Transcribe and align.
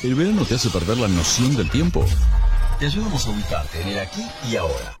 El 0.00 0.14
verano 0.14 0.44
te 0.44 0.54
hace 0.54 0.70
perder 0.70 0.96
la 0.98 1.08
noción 1.08 1.56
del 1.56 1.68
tiempo. 1.70 2.04
Te 2.78 2.86
ayudamos 2.86 3.26
a 3.26 3.30
ubicarte 3.30 3.82
en 3.82 3.88
el 3.88 3.98
aquí 3.98 4.22
y 4.48 4.54
ahora. 4.54 4.96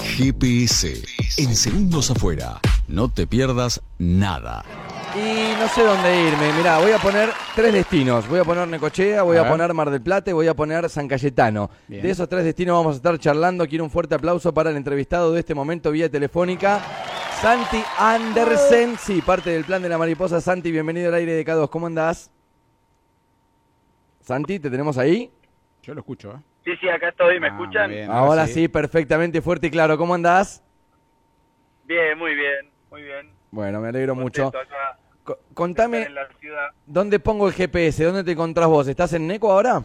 GPS. 0.00 1.02
En 1.38 1.56
segundos 1.56 2.08
afuera. 2.12 2.60
No 2.86 3.08
te 3.08 3.26
pierdas 3.26 3.82
nada. 3.98 4.64
Y 5.16 5.58
no 5.60 5.66
sé 5.68 5.82
dónde 5.82 6.28
irme. 6.28 6.52
Mirá, 6.52 6.78
voy 6.78 6.92
a 6.92 6.98
poner 6.98 7.30
tres 7.56 7.72
destinos. 7.72 8.28
Voy 8.28 8.38
a 8.38 8.44
poner 8.44 8.68
Necochea, 8.68 9.24
voy 9.24 9.38
a, 9.38 9.48
poner 9.48 9.74
Mar 9.74 9.90
del 9.90 10.00
Plata 10.00 10.30
y 10.30 10.34
voy 10.34 10.46
a 10.46 10.54
poner 10.54 10.88
San 10.88 11.08
Cayetano. 11.08 11.68
Bien. 11.88 12.02
De 12.04 12.10
esos 12.10 12.28
tres 12.28 12.44
destinos 12.44 12.76
vamos 12.76 12.94
a 12.94 12.96
estar 12.98 13.18
charlando. 13.18 13.66
Quiero 13.66 13.82
un 13.82 13.90
fuerte 13.90 14.14
aplauso 14.14 14.54
para 14.54 14.70
el 14.70 14.76
entrevistado 14.76 15.32
de 15.32 15.40
este 15.40 15.56
momento 15.56 15.90
vía 15.90 16.08
telefónica. 16.08 16.80
Santi 17.40 17.82
Andersen, 17.98 18.96
sí, 19.04 19.20
parte 19.20 19.50
del 19.50 19.64
plan 19.64 19.82
de 19.82 19.88
la 19.88 19.98
mariposa. 19.98 20.40
Santi, 20.40 20.70
bienvenido 20.70 21.08
al 21.08 21.14
aire 21.14 21.32
de 21.32 21.44
K2. 21.44 21.68
¿Cómo 21.68 21.88
andás? 21.88 22.30
Santi, 24.22 24.58
¿te 24.60 24.70
tenemos 24.70 24.98
ahí? 24.98 25.30
Yo 25.82 25.94
lo 25.94 26.00
escucho, 26.00 26.32
¿eh? 26.32 26.38
Sí, 26.64 26.76
sí, 26.80 26.88
acá 26.88 27.08
estoy, 27.08 27.40
¿me 27.40 27.48
Ah, 27.48 27.50
escuchan? 27.50 27.90
bien. 27.90 28.10
Ahora 28.10 28.46
sí. 28.46 28.54
sí, 28.54 28.68
perfectamente 28.68 29.42
fuerte 29.42 29.66
y 29.66 29.70
claro. 29.70 29.98
¿Cómo 29.98 30.14
andás? 30.14 30.62
Bien, 31.84 32.16
muy 32.16 32.34
bien, 32.36 32.70
muy 32.90 33.02
bien. 33.02 33.32
Bueno, 33.50 33.80
me 33.80 33.88
alegro 33.88 34.14
mucho. 34.14 34.46
Acá 34.48 34.96
Co- 35.24 35.38
contame, 35.54 36.02
en 36.02 36.14
la 36.14 36.28
ciudad. 36.38 36.70
¿dónde 36.86 37.18
pongo 37.20 37.48
el 37.48 37.54
GPS? 37.54 38.04
¿Dónde 38.04 38.24
te 38.24 38.32
encontrás 38.32 38.68
vos? 38.68 38.86
¿Estás 38.88 39.12
en 39.12 39.26
Neco 39.26 39.50
ahora? 39.52 39.82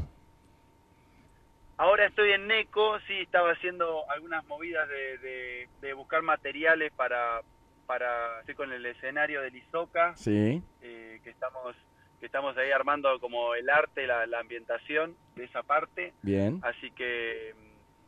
Ahora 1.78 2.06
estoy 2.08 2.32
en 2.32 2.48
Neco, 2.48 3.00
sí, 3.08 3.14
estaba 3.22 3.52
haciendo 3.52 4.10
algunas 4.10 4.44
movidas 4.46 4.88
de, 4.90 5.18
de- 5.20 5.70
de 5.82 5.94
buscar 5.94 6.22
materiales 6.24 6.92
para, 6.96 7.42
para, 7.86 8.40
estoy 8.40 8.56
con 8.56 8.72
el 8.72 8.84
escenario 8.86 9.42
del 9.42 9.56
Isoca, 9.56 10.16
Sí. 10.16 10.62
eh, 10.82 11.20
que 11.24 11.30
estamos 11.30 11.76
que 12.20 12.26
estamos 12.26 12.58
ahí 12.58 12.72
armando 12.72 13.20
como 13.20 13.54
el 13.56 13.70
arte, 13.70 14.08
la, 14.08 14.26
la 14.26 14.40
ambientación 14.40 15.16
de 15.36 15.46
esa 15.46 15.64
parte, 15.64 16.14
Bien. 16.22 16.60
así 16.64 16.92
que 16.92 17.54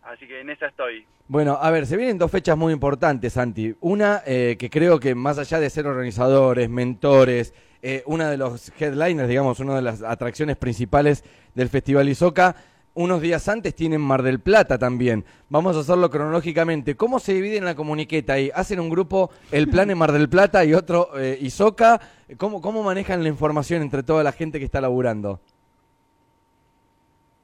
así 0.03 0.27
que 0.27 0.41
en 0.41 0.49
esa 0.49 0.67
estoy. 0.67 1.05
Bueno, 1.27 1.59
a 1.61 1.69
ver, 1.69 1.85
se 1.85 1.95
vienen 1.95 2.17
dos 2.17 2.31
fechas 2.31 2.57
muy 2.57 2.73
importantes, 2.73 3.33
Santi. 3.33 3.75
Una 3.81 4.23
eh, 4.25 4.55
que 4.57 4.69
creo 4.69 4.99
que 4.99 5.13
más 5.13 5.37
allá 5.37 5.59
de 5.59 5.69
ser 5.69 5.85
organizadores, 5.85 6.69
mentores, 6.69 7.53
eh, 7.83 8.01
una 8.07 8.31
de 8.31 8.37
los 8.37 8.71
headliners, 8.79 9.29
digamos, 9.29 9.59
una 9.59 9.75
de 9.75 9.83
las 9.83 10.01
atracciones 10.01 10.57
principales 10.57 11.23
del 11.53 11.69
Festival 11.69 12.09
Isoca, 12.09 12.55
unos 13.01 13.21
días 13.21 13.47
antes 13.47 13.73
tienen 13.73 14.01
Mar 14.01 14.23
del 14.23 14.41
Plata 14.41 14.77
también. 14.77 15.23
Vamos 15.47 15.77
a 15.77 15.79
hacerlo 15.79 16.09
cronológicamente. 16.09 16.95
¿Cómo 16.97 17.19
se 17.19 17.33
dividen 17.33 17.63
la 17.63 17.73
comuniqueta 17.73 18.33
ahí? 18.33 18.51
¿Hacen 18.53 18.77
un 18.81 18.89
grupo 18.89 19.31
el 19.51 19.69
plan 19.69 19.89
en 19.89 19.97
Mar 19.97 20.11
del 20.11 20.27
Plata 20.27 20.65
y 20.65 20.73
otro 20.73 21.17
eh, 21.17 21.37
Isoca? 21.39 22.01
¿Cómo, 22.37 22.61
¿Cómo 22.61 22.83
manejan 22.83 23.23
la 23.23 23.29
información 23.29 23.81
entre 23.81 24.03
toda 24.03 24.21
la 24.21 24.33
gente 24.33 24.59
que 24.59 24.65
está 24.65 24.81
laburando? 24.81 25.39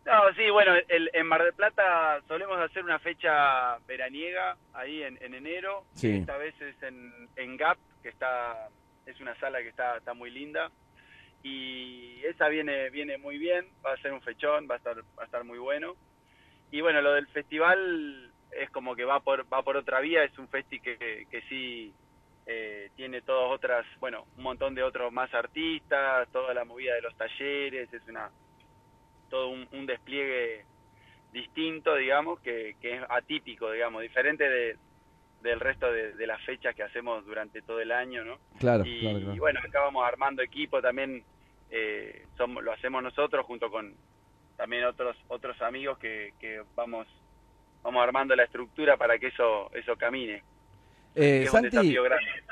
No, 0.06 0.12
sí, 0.36 0.50
bueno, 0.52 0.74
el- 0.90 1.10
en 1.14 1.26
Mar 1.26 1.42
del 1.42 1.54
Plata 1.54 2.20
solemos 2.28 2.60
hacer 2.60 2.84
una 2.84 3.00
fecha 3.00 3.78
veraniega 3.88 4.58
ahí 4.74 5.04
en, 5.04 5.18
en 5.22 5.36
enero. 5.36 5.86
Sí. 5.94 6.18
Esta 6.18 6.36
vez 6.36 6.54
es 6.62 6.76
en, 6.84 7.12
en 7.38 7.56
Gap, 7.56 7.78
que 8.04 8.10
está 8.10 8.68
es 9.06 9.22
una 9.22 9.34
sala 9.40 9.60
que 9.62 9.70
está, 9.70 9.98
está 9.98 10.14
muy 10.14 10.32
linda. 10.32 10.70
Y 11.48 12.22
esa 12.26 12.48
viene 12.48 12.90
viene 12.90 13.20
muy 13.20 13.38
bien, 13.38 13.68
va 13.86 13.94
a 13.94 13.98
ser 13.98 14.14
un 14.14 14.22
fechón, 14.22 14.68
va 14.68 14.74
a 14.74 14.78
estar 14.80 14.98
va 14.98 15.22
a 15.22 15.26
estar 15.26 15.44
muy 15.44 15.60
bueno. 15.60 15.96
Y 16.72 16.82
bueno, 16.82 17.02
lo 17.02 17.14
del 17.14 17.28
festival 17.28 18.32
es 18.52 18.72
como 18.72 18.96
que 18.96 19.06
va 19.06 19.20
por 19.20 19.46
va 19.54 19.62
por 19.62 19.78
otra 19.78 20.00
vía, 20.00 20.24
es 20.24 20.36
un 20.40 20.48
festi 20.48 20.80
que, 20.80 20.98
que, 20.98 21.28
que 21.30 21.42
sí 21.44 21.94
eh, 22.48 22.90
tiene 22.96 23.22
todas 23.22 23.52
otras, 23.52 23.86
bueno, 24.00 24.26
un 24.38 24.44
montón 24.44 24.74
de 24.74 24.82
otros 24.82 25.14
más 25.14 25.32
artistas, 25.36 26.28
toda 26.32 26.52
la 26.56 26.66
movida 26.66 26.96
de 26.96 27.02
los 27.02 27.16
talleres, 27.16 27.94
es 27.94 28.02
una 28.08 28.32
todo 29.30 29.50
un, 29.50 29.68
un 29.72 29.86
despliegue 29.86 30.66
distinto, 31.32 31.96
digamos, 31.96 32.40
que, 32.40 32.76
que 32.82 32.96
es 32.96 33.04
atípico, 33.08 33.72
digamos, 33.72 34.02
diferente 34.02 34.50
de, 34.50 34.78
del 35.42 35.60
resto 35.60 35.92
de, 35.92 36.14
de 36.14 36.28
las 36.28 36.42
fechas 36.42 36.76
que 36.76 36.84
hacemos 36.84 37.24
durante 37.24 37.62
todo 37.62 37.80
el 37.80 37.92
año, 37.92 38.24
¿no? 38.24 38.40
Claro, 38.60 38.84
y, 38.86 39.00
claro, 39.02 39.20
claro. 39.20 39.36
y 39.36 39.40
bueno, 39.40 39.60
acá 39.60 39.82
vamos 39.82 40.04
armando 40.08 40.42
equipo 40.42 40.82
también, 40.82 41.24
eh, 41.70 42.26
somos, 42.38 42.64
lo 42.64 42.72
hacemos 42.72 43.02
nosotros 43.04 43.46
junto 43.46 43.70
con 43.70 43.94
también 44.58 44.86
otros 44.86 45.18
otros 45.28 45.62
amigos 45.62 45.98
que, 45.98 46.34
que 46.40 46.62
vamos 46.76 47.08
vamos 47.84 48.04
armando 48.04 48.36
la 48.36 48.44
estructura 48.44 48.98
para 48.98 49.18
que 49.18 49.28
eso 49.28 49.70
eso 49.74 49.96
camine. 49.96 50.44
Eh, 51.16 51.44
es 51.44 51.52
Santi. 51.52 51.96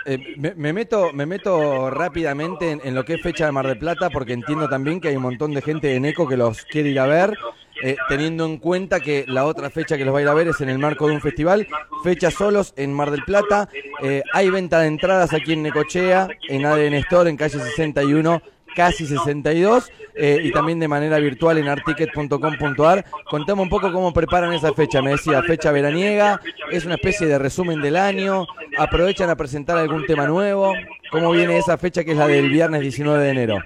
Eh, 0.06 0.36
me, 0.38 0.54
me 0.56 0.72
meto, 0.72 1.12
me 1.12 1.26
meto 1.26 1.90
rápidamente 1.90 2.72
en, 2.72 2.82
en 2.84 2.96
lo 2.96 3.04
que 3.04 3.16
es 3.16 3.22
fecha 3.22 3.46
de 3.46 3.52
Mar 3.52 3.68
del 3.68 3.78
Plata 3.78 4.10
porque 4.10 4.34
entiendo 4.34 4.70
también 4.70 5.02
que 5.02 5.10
hay 5.10 5.18
un 5.18 5.24
montón 5.24 5.54
de 5.54 5.62
gente 5.62 5.88
de 5.88 6.00
Neco 6.00 6.28
que 6.28 6.38
los 6.38 6.64
quiere 6.64 6.90
ir 6.90 7.00
a 7.00 7.06
ver, 7.06 7.38
eh, 7.82 7.98
teniendo 8.08 8.46
en 8.46 8.58
cuenta 8.58 9.02
que 9.02 9.26
la 9.28 9.46
otra 9.46 9.70
fecha 9.70 9.98
que 9.98 10.06
los 10.06 10.14
va 10.14 10.20
a 10.20 10.22
ir 10.22 10.28
a 10.30 10.34
ver 10.34 10.48
es 10.48 10.62
en 10.62 10.70
el 10.70 10.80
marco 10.80 11.08
de 11.08 11.16
un 11.16 11.22
festival, 11.22 11.68
fecha 12.04 12.32
solos 12.32 12.74
en 12.78 12.94
Mar 12.94 13.12
del 13.12 13.24
Plata, 13.24 13.68
eh, 14.02 14.24
hay 14.32 14.50
venta 14.50 14.80
de 14.80 14.88
entradas 14.88 15.34
aquí 15.34 15.52
en 15.52 15.64
Necochea, 15.64 16.30
en 16.48 16.66
ADN 16.66 16.94
Store, 16.94 17.30
en 17.30 17.36
calle 17.36 17.60
61, 17.60 18.42
casi 18.76 19.06
62, 19.06 19.92
eh, 20.16 20.40
y 20.44 20.52
también 20.52 20.80
de 20.80 20.88
manera 20.88 21.20
virtual 21.20 21.58
en 21.58 21.68
articket.com.ar. 21.68 23.06
Contame 23.30 23.62
un 23.62 23.70
poco 23.70 23.92
cómo 23.92 24.14
preparan 24.14 24.54
esa 24.54 24.74
fecha, 24.74 25.02
me 25.02 25.12
decía, 25.12 25.42
fecha 25.44 25.72
veraniega, 25.72 26.40
es 26.72 26.86
una 26.86 26.96
especie 26.96 27.28
de 27.28 27.40
resumen 27.40 27.82
del 27.82 27.96
año, 27.96 28.46
aprovechan 28.78 29.30
a 29.30 29.36
presentar 29.36 29.78
algún 29.78 30.06
tema 30.06 30.28
nuevo, 30.28 30.74
¿cómo 31.12 31.32
viene 31.32 31.58
esa 31.58 31.78
fecha 31.78 32.04
que 32.04 32.12
es 32.12 32.18
la 32.18 32.28
del 32.28 32.50
viernes 32.50 32.82
19 32.82 33.24
de 33.24 33.30
enero? 33.30 33.58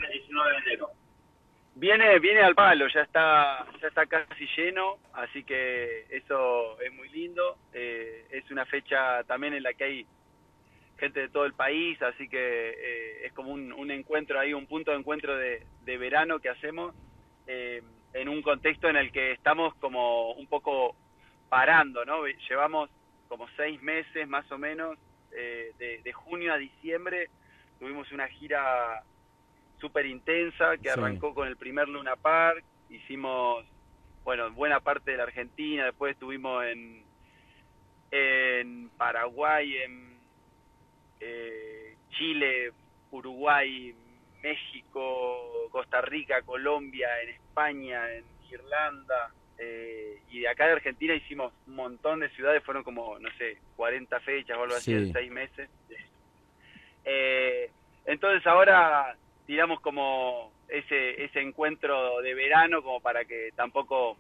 Viene, 1.80 2.18
viene 2.18 2.42
al 2.42 2.56
palo, 2.56 2.88
ya 2.88 3.02
está, 3.02 3.64
ya 3.80 3.88
está 3.88 4.08
casi 4.08 4.48
lleno, 4.58 4.98
así 5.14 5.44
que 5.44 6.08
eso 6.10 6.82
es 6.82 6.92
muy 6.92 7.08
lindo. 7.10 7.56
Eh, 7.72 8.26
es 8.32 8.50
una 8.50 8.66
fecha 8.66 9.24
también 9.26 9.54
en 9.54 9.62
la 9.62 9.76
que 9.76 9.84
hay 9.84 10.06
gente 10.98 11.20
de 11.22 11.30
todo 11.30 11.46
el 11.46 11.54
país, 11.54 12.02
así 12.02 12.28
que 12.28 12.70
eh, 12.70 13.26
es 13.26 13.34
como 13.34 13.52
un, 13.52 13.72
un 13.74 13.92
encuentro 13.92 14.40
ahí, 14.40 14.54
un 14.54 14.66
punto 14.68 14.92
de 14.92 14.98
encuentro 14.98 15.36
de, 15.38 15.66
de 15.82 15.98
verano 15.98 16.40
que 16.40 16.50
hacemos 16.50 16.96
eh, 17.46 17.82
en 18.14 18.30
un 18.30 18.42
contexto 18.42 18.90
en 18.90 18.96
el 18.96 19.12
que 19.12 19.32
estamos 19.34 19.76
como 19.76 20.32
un 20.34 20.48
poco 20.48 20.96
parando, 21.50 22.04
¿no? 22.04 22.26
Llevamos 22.26 22.90
como 23.28 23.48
seis 23.56 23.82
meses 23.82 24.28
más 24.28 24.50
o 24.52 24.58
menos, 24.58 24.98
eh, 25.32 25.72
de, 25.78 26.02
de 26.02 26.14
junio 26.14 26.54
a 26.54 26.58
diciembre, 26.58 27.30
tuvimos 27.80 28.12
una 28.12 28.28
gira 28.28 29.04
súper 29.80 30.08
intensa 30.08 30.78
que 30.78 30.90
Sí. 30.90 31.00
arrancó 31.00 31.36
con 31.36 31.48
el 31.48 31.58
primer 31.58 31.88
Luna 31.88 32.16
Park, 32.16 32.64
hicimos, 32.90 33.64
bueno, 34.24 34.50
buena 34.52 34.80
parte 34.80 35.12
de 35.12 35.18
la 35.18 35.24
Argentina, 35.24 35.86
después 35.86 36.14
estuvimos 36.14 36.66
en, 36.66 37.04
en 38.12 38.90
Paraguay, 38.98 39.78
en 39.78 40.17
eh, 41.20 41.96
Chile, 42.12 42.72
Uruguay, 43.12 43.94
México, 44.44 45.68
Costa 45.72 46.02
Rica, 46.02 46.42
Colombia, 46.44 47.08
en 47.24 47.30
España, 47.30 48.12
en 48.14 48.24
Irlanda, 48.50 49.32
eh, 49.58 50.22
y 50.30 50.40
de 50.42 50.48
acá 50.50 50.68
de 50.68 50.74
Argentina 50.74 51.14
hicimos 51.16 51.52
un 51.68 51.76
montón 51.76 52.20
de 52.20 52.30
ciudades, 52.30 52.64
fueron 52.64 52.84
como, 52.84 53.18
no 53.20 53.30
sé, 53.38 53.58
40 53.76 54.20
fechas 54.22 54.58
o 54.58 54.64
algo 54.64 54.76
así 54.76 54.92
Sí. 54.92 54.98
en 54.98 55.14
seis 55.14 55.32
meses. 55.32 55.70
Eh, 57.06 57.70
entonces 58.06 58.46
ahora 58.46 59.16
tiramos 59.46 59.80
como 59.82 60.52
ese, 60.68 61.24
ese 61.24 61.40
encuentro 61.42 62.22
de 62.22 62.34
verano 62.34 62.82
como 62.84 63.00
para 63.00 63.24
que 63.26 63.52
tampoco 63.56 64.18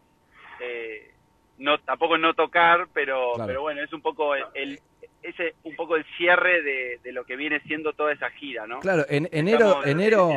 eh, 0.62 1.12
no 1.58 1.78
tampoco 1.79 2.18
no 2.18 2.34
tocar 2.34 2.88
pero 2.94 3.34
Claro. 3.34 3.47
pero 3.47 3.62
bueno 3.64 3.84
es 3.84 3.91
un 3.91 4.02
poco 4.02 4.35
el, 4.35 4.46
el- 4.53 4.79
ese 5.23 5.55
un 5.63 5.75
poco 5.75 5.95
el 5.95 6.05
cierre 6.17 6.61
de, 6.61 7.00
de 7.03 7.11
lo 7.11 7.25
que 7.25 7.35
viene 7.35 7.59
siendo 7.61 7.94
toda 7.94 8.13
esa 8.13 8.29
gira 8.31 8.66
no 8.67 8.79
Claro, 8.79 9.05
en 9.09 9.28
enero, 9.31 9.67
Estamos- 9.67 9.85
enero, 9.88 10.29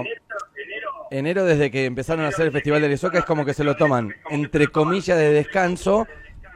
enero 1.10 1.44
desde 1.44 1.70
que 1.70 1.84
empezaron 1.84 2.24
a 2.24 2.28
hacer 2.28 2.46
el 2.46 2.52
Festival 2.52 2.80
de 2.82 2.88
Lesoca 2.88 3.18
es 3.18 3.24
como 3.24 3.44
que 3.44 3.54
se 3.54 3.64
lo 3.64 3.76
toman 3.76 4.14
entre 4.30 4.68
comillas 4.68 5.18
de 5.18 5.32
descanso 5.32 6.06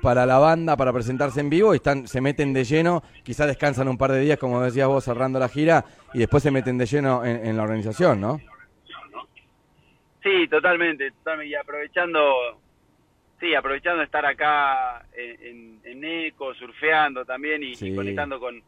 para 0.03 0.27
la 0.27 0.39
banda, 0.39 0.77
para 0.77 0.93
presentarse 0.93 1.41
en 1.41 1.49
vivo 1.49 1.73
y 1.73 1.77
están, 1.77 2.07
se 2.07 2.21
meten 2.21 2.53
de 2.53 2.65
lleno, 2.65 3.03
quizás 3.23 3.47
descansan 3.47 3.89
un 3.89 3.97
par 3.97 4.13
de 4.13 4.21
días, 4.21 4.39
como 4.39 4.61
decías 4.61 4.87
vos, 4.87 5.03
cerrando 5.03 5.39
la 5.39 5.49
gira, 5.49 5.83
y 6.13 6.19
después 6.19 6.43
se 6.43 6.51
meten 6.51 6.77
de 6.77 6.85
lleno 6.85 7.25
en, 7.25 7.47
en 7.47 7.57
la 7.57 7.63
organización, 7.63 8.21
¿no? 8.21 8.39
sí 10.23 10.49
totalmente 10.49 11.11
totalmente 11.11 11.49
y 11.49 11.55
aprovechando 11.55 12.21
sí 13.45 13.55
aprovechando 13.55 13.99
de 13.99 14.05
estar 14.07 14.25
acá 14.25 15.05
en, 15.17 16.03
Eco 16.05 16.55
surfeando 16.55 17.25
también 17.25 17.63
y, 17.63 17.73
y 17.79 17.95
conectando 17.95 18.39
con 18.41 18.63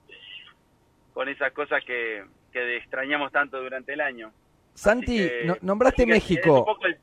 con 1.12 1.28
esas 1.30 1.52
cosas 1.52 1.82
que, 1.84 2.22
que 2.52 2.76
extrañamos 2.76 3.32
tanto 3.32 3.60
durante 3.62 3.92
el 3.94 4.00
año 4.02 4.30
Santi, 4.74 5.16
que- 5.18 5.42
no- 5.46 5.56
nombraste 5.62 6.04
que 6.04 6.12
México. 6.12 6.76
el- 6.84 6.98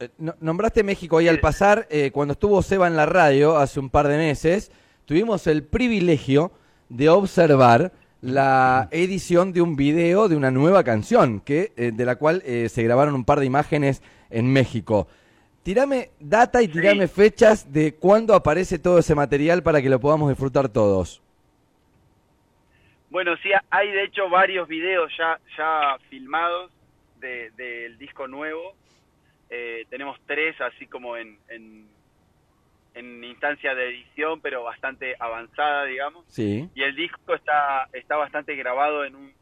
Eh, 0.00 0.08
nombraste 0.40 0.82
México 0.82 1.18
ahí 1.18 1.28
al 1.28 1.38
pasar, 1.38 1.86
eh, 1.90 2.10
cuando 2.12 2.32
estuvo 2.32 2.60
Seba 2.62 2.86
en 2.88 2.96
la 2.96 3.06
radio 3.06 3.56
hace 3.56 3.78
un 3.78 3.88
par 3.90 4.08
de 4.08 4.16
meses, 4.16 4.72
tuvimos 5.04 5.46
el 5.46 5.62
privilegio 5.64 6.50
de 6.88 7.08
observar 7.08 7.92
la 8.20 8.88
edición 8.90 9.52
de 9.52 9.60
un 9.62 9.76
video 9.76 10.28
de 10.28 10.36
una 10.36 10.50
nueva 10.50 10.82
canción, 10.84 11.40
que, 11.40 11.72
eh, 11.76 11.90
de 11.92 12.04
la 12.04 12.16
cual 12.16 12.42
eh, 12.44 12.68
se 12.68 12.82
grabaron 12.82 13.14
un 13.14 13.24
par 13.24 13.38
de 13.40 13.46
imágenes 13.46 14.02
en 14.30 14.52
México. 14.52 15.06
Tirame 15.62 16.10
data 16.18 16.60
y 16.60 16.68
tirame 16.68 17.06
fechas 17.06 17.72
de 17.72 17.94
cuándo 17.94 18.34
aparece 18.34 18.78
todo 18.78 18.98
ese 18.98 19.14
material 19.14 19.62
para 19.62 19.80
que 19.80 19.88
lo 19.88 20.00
podamos 20.00 20.28
disfrutar 20.28 20.68
todos. 20.68 21.22
Bueno, 23.10 23.36
sí, 23.42 23.50
hay 23.70 23.90
de 23.92 24.04
hecho 24.04 24.28
varios 24.28 24.66
videos 24.66 25.12
ya, 25.16 25.38
ya 25.56 25.98
filmados 26.08 26.72
del 27.20 27.96
disco 27.98 28.26
nuevo. 28.26 28.74
Eh, 29.50 29.86
tenemos 29.90 30.18
tres 30.26 30.58
así 30.60 30.86
como 30.86 31.16
en, 31.16 31.38
en, 31.48 33.22
instancia 33.22 33.74
de 33.74 33.88
edición, 33.88 34.40
pero 34.40 34.64
bastante 34.64 35.14
avanzada, 35.18 35.84
digamos. 35.84 36.24
Sí. 36.26 36.68
Y 36.74 36.82
el 36.82 36.96
disco 36.96 37.34
está, 37.34 37.88
está 37.92 38.16
bastante 38.16 38.56
grabado 38.56 39.04
en 39.04 39.14
un, 39.14 39.32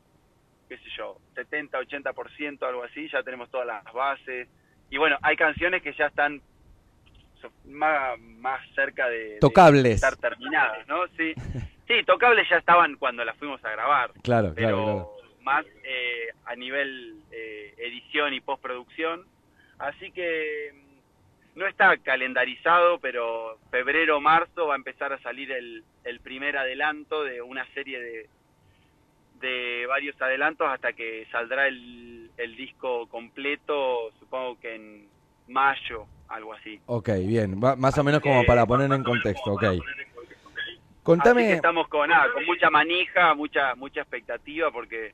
qué 0.68 0.76
sé 0.78 0.90
yo, 0.96 1.18
70, 1.34 1.78
80%, 1.78 2.62
algo 2.62 2.82
así. 2.82 3.08
Ya 3.08 3.22
tenemos 3.22 3.50
todas 3.50 3.66
las 3.66 3.84
bases. 3.92 4.48
Y 4.90 4.98
bueno, 4.98 5.16
hay 5.22 5.36
canciones 5.36 5.82
que 5.82 5.92
ya 5.92 6.06
están 6.06 6.42
más, 7.66 8.18
más 8.18 8.60
cerca 8.74 9.08
de, 9.08 9.38
Tocables. 9.40 9.94
estar 9.94 10.16
terminadas, 10.16 10.86
¿no? 10.88 11.06
Sí. 11.16 11.34
Sí, 11.90 12.04
tocables 12.04 12.48
ya 12.48 12.58
estaban 12.58 12.94
cuando 12.94 13.24
las 13.24 13.36
fuimos 13.36 13.64
a 13.64 13.72
grabar. 13.72 14.12
Claro, 14.22 14.52
pero 14.54 14.76
claro, 14.76 15.10
más 15.42 15.66
eh, 15.82 16.28
a 16.44 16.54
nivel 16.54 17.16
eh, 17.32 17.74
edición 17.78 18.32
y 18.32 18.40
postproducción. 18.40 19.24
Así 19.76 20.12
que 20.12 20.72
mm, 20.72 21.58
no 21.58 21.66
está 21.66 21.96
calendarizado, 21.96 23.00
pero 23.00 23.58
febrero 23.72 24.20
marzo 24.20 24.68
va 24.68 24.74
a 24.74 24.76
empezar 24.76 25.12
a 25.12 25.20
salir 25.20 25.50
el, 25.50 25.82
el 26.04 26.20
primer 26.20 26.58
adelanto 26.58 27.24
de 27.24 27.42
una 27.42 27.66
serie 27.74 28.00
de, 28.00 28.28
de 29.40 29.86
varios 29.86 30.20
adelantos 30.20 30.68
hasta 30.68 30.92
que 30.92 31.26
saldrá 31.32 31.66
el, 31.66 32.30
el 32.36 32.56
disco 32.56 33.06
completo, 33.08 34.10
supongo 34.18 34.58
que 34.60 34.74
en 34.74 35.08
mayo, 35.48 36.06
algo 36.28 36.54
así. 36.54 36.80
Ok, 36.86 37.08
bien, 37.26 37.58
más 37.58 37.98
o 37.98 38.04
menos 38.04 38.20
como 38.20 38.44
para 38.44 38.66
poner 38.66 38.90
en 38.92 39.02
contexto, 39.02 39.52
ok. 39.52 39.64
Contame... 41.02 41.42
Así 41.42 41.50
que 41.50 41.56
estamos 41.56 41.88
con 41.88 42.10
mucha 42.46 42.70
manija, 42.70 43.34
mucha, 43.34 43.74
mucha 43.74 44.02
expectativa, 44.02 44.70
porque 44.70 45.12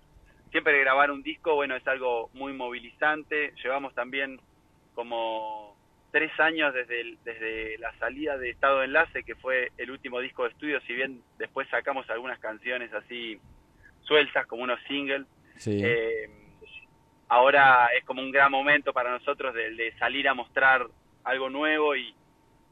siempre 0.51 0.81
grabar 0.81 1.11
un 1.11 1.23
disco, 1.23 1.55
bueno, 1.55 1.77
es 1.77 1.87
algo 1.87 2.29
muy 2.35 2.53
movilizante. 2.53 3.53
Llevamos 3.63 3.95
también 3.95 4.41
como 4.95 5.77
tres 6.11 6.33
años 6.41 6.75
desde, 6.75 7.17
desde 7.25 7.79
la 7.79 7.97
salida 7.99 8.37
de 8.37 8.51
Estado 8.51 8.81
de 8.81 8.87
Enlace, 8.87 9.23
que 9.23 9.35
fue 9.37 9.71
el 9.79 9.91
último 9.91 10.21
disco 10.21 10.45
de 10.45 10.51
estudio, 10.51 10.81
si 10.83 10.95
bien 10.95 11.23
después 11.39 11.69
sacamos 11.69 12.09
algunas 12.11 12.39
canciones 12.39 12.93
así 12.93 13.39
sueltas, 14.07 14.47
como 14.47 14.63
unos 14.63 14.81
singles. 14.89 15.27
Eh, 15.67 16.31
ahora 17.29 17.89
es 17.99 18.05
como 18.05 18.23
un 18.23 18.31
gran 18.31 18.51
momento 18.51 18.93
para 18.93 19.11
nosotros 19.11 19.55
de 19.55 19.93
salir 19.99 20.29
a 20.29 20.35
mostrar 20.35 20.87
algo 21.25 21.51
nuevo 21.51 21.97
y, 21.97 22.15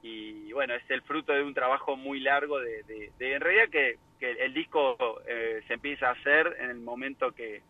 y 0.05 0.53
bueno, 0.53 0.75
es 0.75 0.83
el 0.91 1.01
fruto 1.01 1.33
de 1.33 1.43
un 1.43 1.55
trabajo 1.55 1.97
muy 1.97 2.21
largo 2.21 2.61
de, 2.61 2.83
de, 2.85 3.35
en 3.35 3.41
realidad 3.41 3.71
que, 3.71 3.97
que 4.21 4.33
el 4.33 4.53
disco 4.53 4.97
eh, 5.27 5.63
se 5.67 5.75
empieza 5.75 6.09
a 6.09 6.13
hacer 6.13 6.57
en 6.61 6.69
el 6.69 6.77
momento 6.77 7.33
que, 7.33 7.63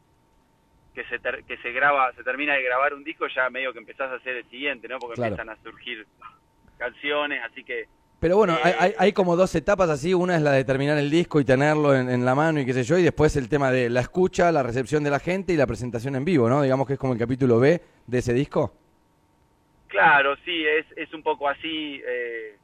que 0.92 1.04
se, 1.04 1.20
que 1.46 1.56
se 1.58 1.70
graba, 1.70 2.12
se 2.14 2.24
termina 2.24 2.54
de 2.54 2.62
grabar 2.64 2.92
un 2.92 3.04
disco, 3.04 3.28
ya 3.28 3.48
medio 3.50 3.72
que 3.72 3.78
empezás 3.78 4.10
a 4.10 4.16
hacer 4.16 4.36
el 4.36 4.50
siguiente, 4.50 4.88
¿no? 4.88 4.98
Porque 4.98 5.20
empiezan 5.20 5.48
a 5.48 5.56
surgir 5.62 6.06
canciones, 6.76 7.42
así 7.44 7.62
que... 7.64 7.86
Pero 8.20 8.36
bueno, 8.36 8.56
hay, 8.62 8.90
eh, 8.90 8.94
hay, 8.98 9.12
como 9.12 9.36
dos 9.36 9.54
etapas 9.54 9.90
así, 9.90 10.14
una 10.14 10.36
es 10.36 10.42
la 10.42 10.52
de 10.52 10.64
terminar 10.64 10.96
el 10.96 11.10
disco 11.10 11.40
y 11.40 11.44
tenerlo 11.44 11.94
en, 11.94 12.08
en, 12.08 12.24
la 12.24 12.34
mano 12.34 12.60
y 12.60 12.64
qué 12.64 12.72
sé 12.72 12.82
yo, 12.82 12.96
y 12.96 13.02
después 13.02 13.36
el 13.36 13.48
tema 13.48 13.70
de 13.70 13.90
la 13.90 14.00
escucha, 14.00 14.50
la 14.50 14.62
recepción 14.62 15.04
de 15.04 15.10
la 15.10 15.20
gente 15.20 15.52
y 15.52 15.56
la 15.56 15.66
presentación 15.66 16.16
en 16.16 16.24
vivo, 16.24 16.48
¿no? 16.48 16.62
Digamos 16.62 16.86
que 16.86 16.94
es 16.94 16.98
como 16.98 17.12
el 17.12 17.18
capítulo 17.18 17.58
B 17.58 17.80
de 18.06 18.18
ese 18.18 18.32
disco. 18.32 18.72
Claro, 19.88 20.36
sí, 20.44 20.64
es, 20.66 20.86
es 20.96 21.12
un 21.12 21.22
poco 21.22 21.48
así, 21.48 22.02
eh, 22.06 22.56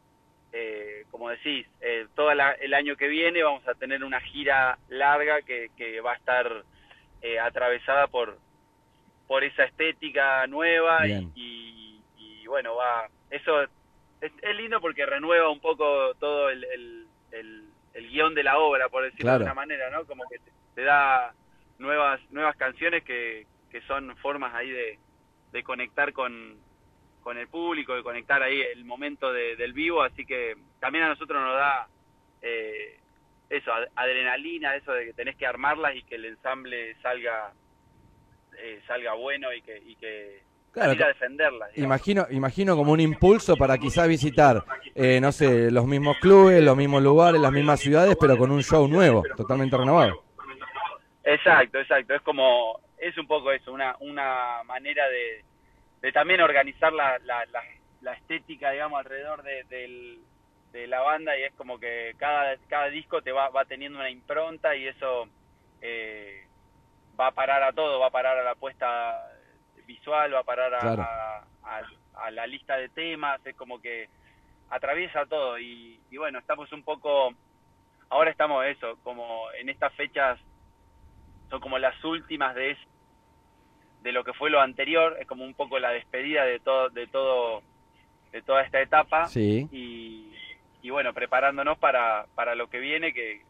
eh, 0.52 1.04
como 1.10 1.28
decís, 1.28 1.66
eh, 1.80 2.06
todo 2.16 2.32
el 2.32 2.74
año 2.74 2.96
que 2.96 3.06
viene 3.06 3.42
vamos 3.42 3.66
a 3.68 3.74
tener 3.74 4.02
una 4.02 4.20
gira 4.20 4.78
larga 4.88 5.42
que, 5.42 5.70
que 5.76 6.00
va 6.00 6.12
a 6.12 6.16
estar 6.16 6.64
eh, 7.22 7.38
atravesada 7.38 8.08
por, 8.08 8.38
por 9.28 9.44
esa 9.44 9.64
estética 9.64 10.46
nueva 10.48 11.06
y, 11.06 12.02
y, 12.16 12.46
bueno, 12.46 12.74
va, 12.74 13.08
eso 13.30 13.64
es, 14.20 14.56
lindo 14.56 14.80
porque 14.80 15.06
renueva 15.06 15.50
un 15.50 15.60
poco 15.60 16.14
todo 16.14 16.50
el, 16.50 16.64
el, 16.64 17.68
el, 17.94 18.10
guion 18.10 18.34
de 18.34 18.42
la 18.42 18.58
obra, 18.58 18.88
por 18.88 19.04
decirlo 19.04 19.30
de 19.30 19.36
alguna 19.36 19.54
manera, 19.54 19.90
¿no? 19.90 20.04
Como 20.04 20.24
que 20.28 20.40
te, 20.74 20.82
da 20.82 21.32
nuevas, 21.78 22.20
nuevas 22.30 22.56
canciones 22.56 23.04
que, 23.04 23.46
que 23.70 23.80
son 23.82 24.16
formas 24.18 24.54
ahí 24.54 24.70
de, 24.70 24.98
de 25.52 25.62
conectar 25.62 26.12
con, 26.12 26.58
con 27.22 27.38
el 27.38 27.48
público, 27.48 27.94
de 27.94 28.02
conectar 28.02 28.42
ahí 28.42 28.60
el 28.60 28.84
momento 28.84 29.32
del 29.32 29.72
vivo, 29.72 30.02
así 30.02 30.24
que 30.24 30.56
también 30.80 31.04
a 31.04 31.08
nosotros 31.08 31.40
nos 31.40 31.54
da 31.54 31.88
eh, 32.42 32.98
eso, 33.48 33.72
adrenalina, 33.94 34.76
eso 34.76 34.92
de 34.92 35.06
que 35.06 35.12
tenés 35.12 35.36
que 35.36 35.46
armarlas 35.46 35.96
y 35.96 36.02
que 36.02 36.14
el 36.14 36.24
ensamble 36.24 36.96
salga 37.02 37.52
eh, 38.56 38.80
salga 38.86 39.14
bueno 39.14 39.52
y 39.52 39.62
que, 39.62 39.78
y 39.78 39.96
que 39.96 40.42
claro, 40.72 40.92
a. 40.92 41.68
Imagino, 41.76 42.26
imagino 42.30 42.76
como 42.76 42.92
un 42.92 43.00
impulso 43.00 43.56
para 43.56 43.78
quizás 43.78 44.08
visitar, 44.08 44.64
eh, 44.94 45.20
no 45.20 45.32
sé, 45.32 45.70
los 45.70 45.86
mismos 45.86 46.16
clubes, 46.18 46.62
los 46.62 46.76
mismos 46.76 47.02
lugares, 47.02 47.40
las 47.40 47.52
mismas 47.52 47.80
ciudades, 47.80 48.16
pero 48.20 48.36
con 48.36 48.50
un 48.50 48.62
show 48.62 48.86
nuevo, 48.88 49.22
totalmente 49.36 49.76
renovado. 49.76 50.22
Exacto, 51.24 51.78
exacto, 51.78 52.14
es 52.14 52.22
como, 52.22 52.80
es 52.98 53.16
un 53.18 53.26
poco 53.26 53.52
eso, 53.52 53.72
una, 53.72 53.94
una 54.00 54.62
manera 54.64 55.08
de 55.08 55.44
de 56.00 56.12
también 56.12 56.40
organizar 56.40 56.92
la, 56.92 57.18
la, 57.24 57.44
la, 58.00 58.12
estética, 58.14 58.70
digamos, 58.70 58.98
alrededor 59.00 59.42
de, 59.42 59.64
de, 60.72 60.86
la 60.86 61.00
banda 61.00 61.38
y 61.38 61.42
es 61.42 61.52
como 61.54 61.78
que 61.78 62.14
cada, 62.16 62.56
cada 62.68 62.86
disco 62.86 63.22
te 63.22 63.32
va, 63.32 63.50
va 63.50 63.64
teniendo 63.64 63.98
una 63.98 64.10
impronta 64.10 64.74
y 64.74 64.86
eso 64.86 65.28
eh, 65.82 66.46
va 67.18 67.28
a 67.28 67.32
parar 67.32 67.62
a 67.62 67.72
todo, 67.72 68.00
va 68.00 68.06
a 68.06 68.12
parar 68.12 68.38
a 68.38 68.44
la 68.44 68.54
puesta 68.54 69.30
visual, 69.90 70.34
va 70.34 70.40
a 70.40 70.44
parar 70.44 70.74
a, 70.74 71.44
a, 72.14 72.30
la 72.30 72.46
lista 72.46 72.76
de 72.76 72.88
temas, 72.88 73.44
es 73.44 73.56
como 73.56 73.80
que 73.80 74.08
atraviesa 74.68 75.26
todo 75.26 75.58
y, 75.58 75.98
y 76.10 76.16
bueno, 76.16 76.38
estamos 76.38 76.70
un 76.72 76.82
poco, 76.82 77.34
ahora 78.08 78.30
estamos 78.30 78.64
eso, 78.66 78.98
como 79.02 79.50
en 79.58 79.68
estas 79.68 79.92
fechas 79.94 80.38
son 81.48 81.60
como 81.60 81.78
las 81.78 82.04
últimas 82.04 82.54
de 82.54 82.72
eso 82.72 82.90
de 84.02 84.12
lo 84.12 84.24
que 84.24 84.32
fue 84.32 84.50
lo 84.50 84.60
anterior, 84.60 85.16
es 85.20 85.26
como 85.26 85.44
un 85.44 85.54
poco 85.54 85.78
la 85.78 85.90
despedida 85.90 86.44
de 86.44 86.58
todo, 86.60 86.88
de 86.88 87.06
todo, 87.06 87.62
de 88.32 88.42
toda 88.42 88.62
esta 88.62 88.80
etapa. 88.80 89.26
Sí. 89.26 89.68
Y, 89.70 90.32
y 90.82 90.90
bueno, 90.90 91.12
preparándonos 91.12 91.78
para, 91.78 92.26
para 92.34 92.54
lo 92.54 92.70
que 92.70 92.78
viene, 92.78 93.12
que, 93.12 93.42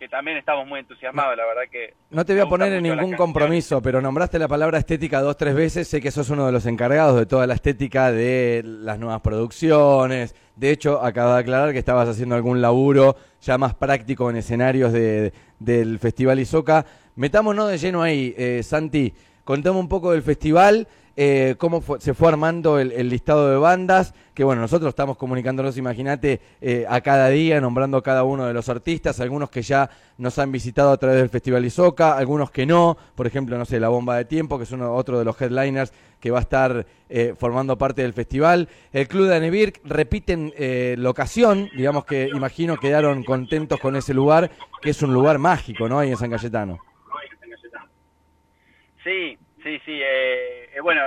que 0.00 0.08
también 0.08 0.38
estamos 0.38 0.66
muy 0.66 0.80
entusiasmados, 0.80 1.36
la 1.36 1.44
verdad 1.44 1.70
que... 1.70 1.92
No 2.08 2.24
te 2.24 2.32
voy 2.32 2.40
a 2.40 2.46
poner 2.46 2.72
en 2.72 2.82
ningún 2.82 3.12
compromiso, 3.16 3.82
pero 3.82 4.00
nombraste 4.00 4.38
la 4.38 4.48
palabra 4.48 4.78
estética 4.78 5.20
dos, 5.20 5.36
tres 5.36 5.54
veces, 5.54 5.88
sé 5.88 6.00
que 6.00 6.10
sos 6.10 6.30
uno 6.30 6.46
de 6.46 6.52
los 6.52 6.64
encargados 6.64 7.18
de 7.18 7.26
toda 7.26 7.46
la 7.46 7.52
estética 7.52 8.10
de 8.10 8.62
las 8.64 8.98
nuevas 8.98 9.20
producciones, 9.20 10.34
de 10.56 10.70
hecho, 10.70 11.02
acabo 11.04 11.34
de 11.34 11.40
aclarar 11.40 11.72
que 11.72 11.78
estabas 11.78 12.08
haciendo 12.08 12.34
algún 12.34 12.62
laburo 12.62 13.16
ya 13.42 13.58
más 13.58 13.74
práctico 13.74 14.30
en 14.30 14.36
escenarios 14.36 14.90
de, 14.92 15.34
del 15.58 15.98
Festival 15.98 16.40
Isoca. 16.40 16.86
Metámonos 17.16 17.70
de 17.70 17.78
lleno 17.78 18.02
ahí, 18.02 18.34
eh, 18.36 18.62
Santi. 18.62 19.14
Contame 19.44 19.78
un 19.78 19.88
poco 19.88 20.12
del 20.12 20.22
festival, 20.22 20.86
eh, 21.22 21.56
cómo 21.58 21.84
se 21.98 22.14
fue 22.14 22.28
armando 22.28 22.78
el, 22.78 23.10
listado 23.10 23.50
de 23.50 23.58
bandas, 23.58 24.14
que 24.32 24.42
bueno, 24.42 24.62
nosotros 24.62 24.88
estamos 24.88 25.18
comunicándonos, 25.18 25.76
imagínate, 25.76 26.40
eh, 26.62 26.86
a 26.88 27.02
cada 27.02 27.28
día, 27.28 27.60
nombrando 27.60 27.98
a 27.98 28.02
cada 28.02 28.24
uno 28.24 28.46
de 28.46 28.54
los 28.54 28.70
artistas, 28.70 29.20
algunos 29.20 29.50
que 29.50 29.60
ya 29.60 29.90
nos 30.16 30.38
han 30.38 30.50
visitado 30.50 30.90
a 30.92 30.96
través 30.96 31.18
del 31.18 31.28
Festival 31.28 31.62
Isoca, 31.66 32.16
algunos 32.16 32.50
que 32.50 32.64
no, 32.64 32.96
por 33.14 33.26
ejemplo, 33.26 33.58
no 33.58 33.66
sé, 33.66 33.78
La 33.78 33.90
Bomba 33.90 34.16
de 34.16 34.24
Tiempo, 34.24 34.56
que 34.56 34.64
es 34.64 34.72
uno, 34.72 34.94
otro 34.94 35.18
de 35.18 35.26
los 35.26 35.38
headliners 35.38 35.92
que 36.20 36.30
va 36.30 36.38
a 36.38 36.40
estar 36.40 36.86
eh, 37.10 37.34
formando 37.36 37.76
parte 37.76 38.00
del 38.00 38.14
festival. 38.14 38.70
El 38.90 39.06
Club 39.06 39.26
de 39.26 39.36
Anebirk 39.36 39.82
repiten 39.84 40.54
locación, 40.96 41.68
digamos 41.76 42.06
que 42.06 42.30
imagino 42.34 42.78
quedaron 42.78 43.24
contentos 43.24 43.78
con 43.78 43.94
ese 43.94 44.14
lugar, 44.14 44.50
que 44.80 44.88
es 44.88 45.02
un 45.02 45.12
lugar 45.12 45.36
mágico, 45.36 45.86
¿no? 45.86 45.98
Ahí 45.98 46.08
en 46.08 46.16
San 46.16 46.30
Cayetano. 46.30 46.78
Sí, 49.04 49.38
sí, 49.62 49.78
sí. 49.84 50.00
Eh, 50.02 50.70
eh, 50.74 50.80
bueno, 50.80 51.02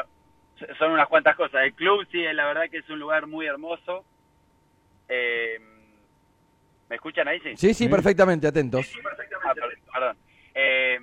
son 0.77 0.91
unas 0.91 1.07
cuantas 1.07 1.35
cosas. 1.35 1.63
El 1.63 1.73
club, 1.73 2.05
sí, 2.11 2.21
la 2.21 2.45
verdad 2.45 2.69
que 2.69 2.77
es 2.77 2.89
un 2.89 2.99
lugar 2.99 3.27
muy 3.27 3.45
hermoso. 3.45 4.05
Eh, 5.09 5.59
¿Me 6.89 6.95
escuchan 6.95 7.27
ahí? 7.27 7.39
Sí, 7.39 7.55
sí, 7.55 7.73
sí 7.73 7.87
perfectamente, 7.87 8.47
atentos. 8.47 8.93
Ah, 9.43 9.53
perdón. 9.93 10.17
Eh, 10.55 10.99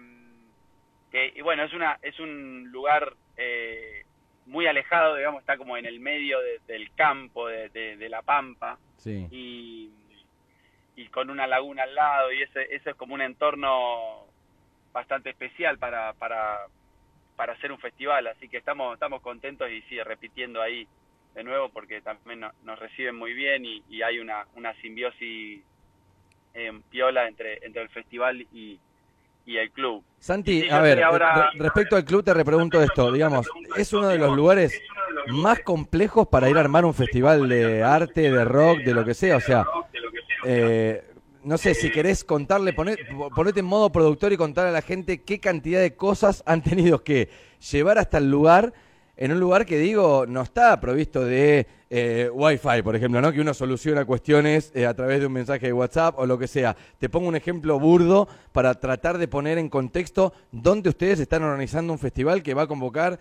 y 1.34 1.40
bueno, 1.40 1.64
es, 1.64 1.72
una, 1.72 1.98
es 2.02 2.18
un 2.20 2.70
lugar 2.70 3.14
muy 4.46 4.66
alejado, 4.66 5.16
digamos, 5.16 5.40
está 5.40 5.56
como 5.56 5.76
en 5.76 5.86
el 5.86 6.00
medio 6.00 6.38
del 6.66 6.92
campo, 6.94 7.48
de, 7.48 7.68
de, 7.68 8.08
la 8.08 8.22
pampa. 8.22 8.78
Sí. 8.96 9.26
Y, 9.30 9.90
y 10.96 11.06
con 11.08 11.30
una 11.30 11.46
laguna 11.46 11.84
al 11.84 11.94
lado, 11.94 12.32
y 12.32 12.42
ese, 12.42 12.62
ese 12.74 12.90
es 12.90 12.96
como 12.96 13.14
un 13.14 13.22
entorno 13.22 14.26
bastante 14.92 15.30
especial 15.30 15.78
para, 15.78 16.12
para, 16.14 16.66
para 17.40 17.54
hacer 17.54 17.72
un 17.72 17.78
festival, 17.78 18.26
así 18.26 18.50
que 18.50 18.58
estamos, 18.58 18.92
estamos 18.92 19.22
contentos 19.22 19.66
y 19.70 19.80
sigue 19.88 20.04
repitiendo 20.04 20.60
ahí 20.60 20.86
de 21.34 21.42
nuevo 21.42 21.70
porque 21.70 22.02
también 22.02 22.40
nos 22.40 22.78
reciben 22.78 23.16
muy 23.16 23.32
bien 23.32 23.64
y, 23.64 24.02
hay 24.02 24.18
una, 24.18 24.44
una 24.56 24.74
simbiosis 24.82 25.62
en 26.52 26.76
eh, 26.76 26.80
piola 26.90 27.26
entre, 27.26 27.64
entre 27.64 27.80
el 27.80 27.88
festival 27.88 28.42
y, 28.52 28.78
y 29.46 29.56
el 29.56 29.70
club. 29.70 30.04
Santi, 30.18 30.68
a 30.68 30.82
ver, 30.82 31.00
respecto 31.54 31.96
al 31.96 32.04
club 32.04 32.22
te 32.22 32.34
repregunto 32.34 32.82
esto, 32.82 33.10
digamos, 33.10 33.48
¿es 33.74 33.90
uno 33.94 34.08
de 34.08 34.18
los 34.18 34.36
lugares 34.36 34.78
más 35.28 35.60
complejos 35.60 36.28
para 36.28 36.50
ir 36.50 36.58
a 36.58 36.60
armar 36.60 36.84
un 36.84 36.92
festival 36.92 37.48
de 37.48 37.82
arte, 37.82 38.30
de 38.30 38.44
rock, 38.44 38.80
de 38.80 38.92
lo 38.92 39.02
que 39.02 39.14
sea? 39.14 39.38
O 39.38 39.40
sea, 39.40 39.64
eh, 40.44 41.09
no 41.44 41.58
sé, 41.58 41.74
si 41.74 41.90
querés 41.90 42.24
contarle, 42.24 42.72
ponete 42.72 43.60
en 43.60 43.66
modo 43.66 43.90
productor 43.90 44.32
y 44.32 44.36
contar 44.36 44.66
a 44.66 44.70
la 44.70 44.82
gente 44.82 45.22
qué 45.22 45.40
cantidad 45.40 45.80
de 45.80 45.94
cosas 45.94 46.42
han 46.46 46.62
tenido 46.62 47.02
que 47.02 47.28
llevar 47.70 47.98
hasta 47.98 48.18
el 48.18 48.30
lugar 48.30 48.72
en 49.20 49.32
un 49.32 49.38
lugar 49.38 49.66
que 49.66 49.78
digo 49.78 50.24
no 50.26 50.40
está 50.40 50.80
provisto 50.80 51.22
de 51.22 51.66
eh, 51.90 52.30
Wi-Fi, 52.32 52.82
por 52.82 52.96
ejemplo, 52.96 53.20
¿no? 53.20 53.30
Que 53.32 53.40
uno 53.40 53.52
soluciona 53.52 54.06
cuestiones 54.06 54.72
eh, 54.74 54.86
a 54.86 54.94
través 54.94 55.20
de 55.20 55.26
un 55.26 55.32
mensaje 55.34 55.66
de 55.66 55.72
WhatsApp 55.74 56.18
o 56.18 56.24
lo 56.24 56.38
que 56.38 56.46
sea. 56.46 56.74
Te 56.98 57.10
pongo 57.10 57.28
un 57.28 57.36
ejemplo 57.36 57.78
burdo 57.78 58.28
para 58.52 58.74
tratar 58.80 59.18
de 59.18 59.28
poner 59.28 59.58
en 59.58 59.68
contexto 59.68 60.32
dónde 60.52 60.88
ustedes 60.88 61.20
están 61.20 61.42
organizando 61.42 61.92
un 61.92 61.98
festival 61.98 62.42
que 62.42 62.54
va 62.54 62.62
a 62.62 62.66
convocar 62.66 63.18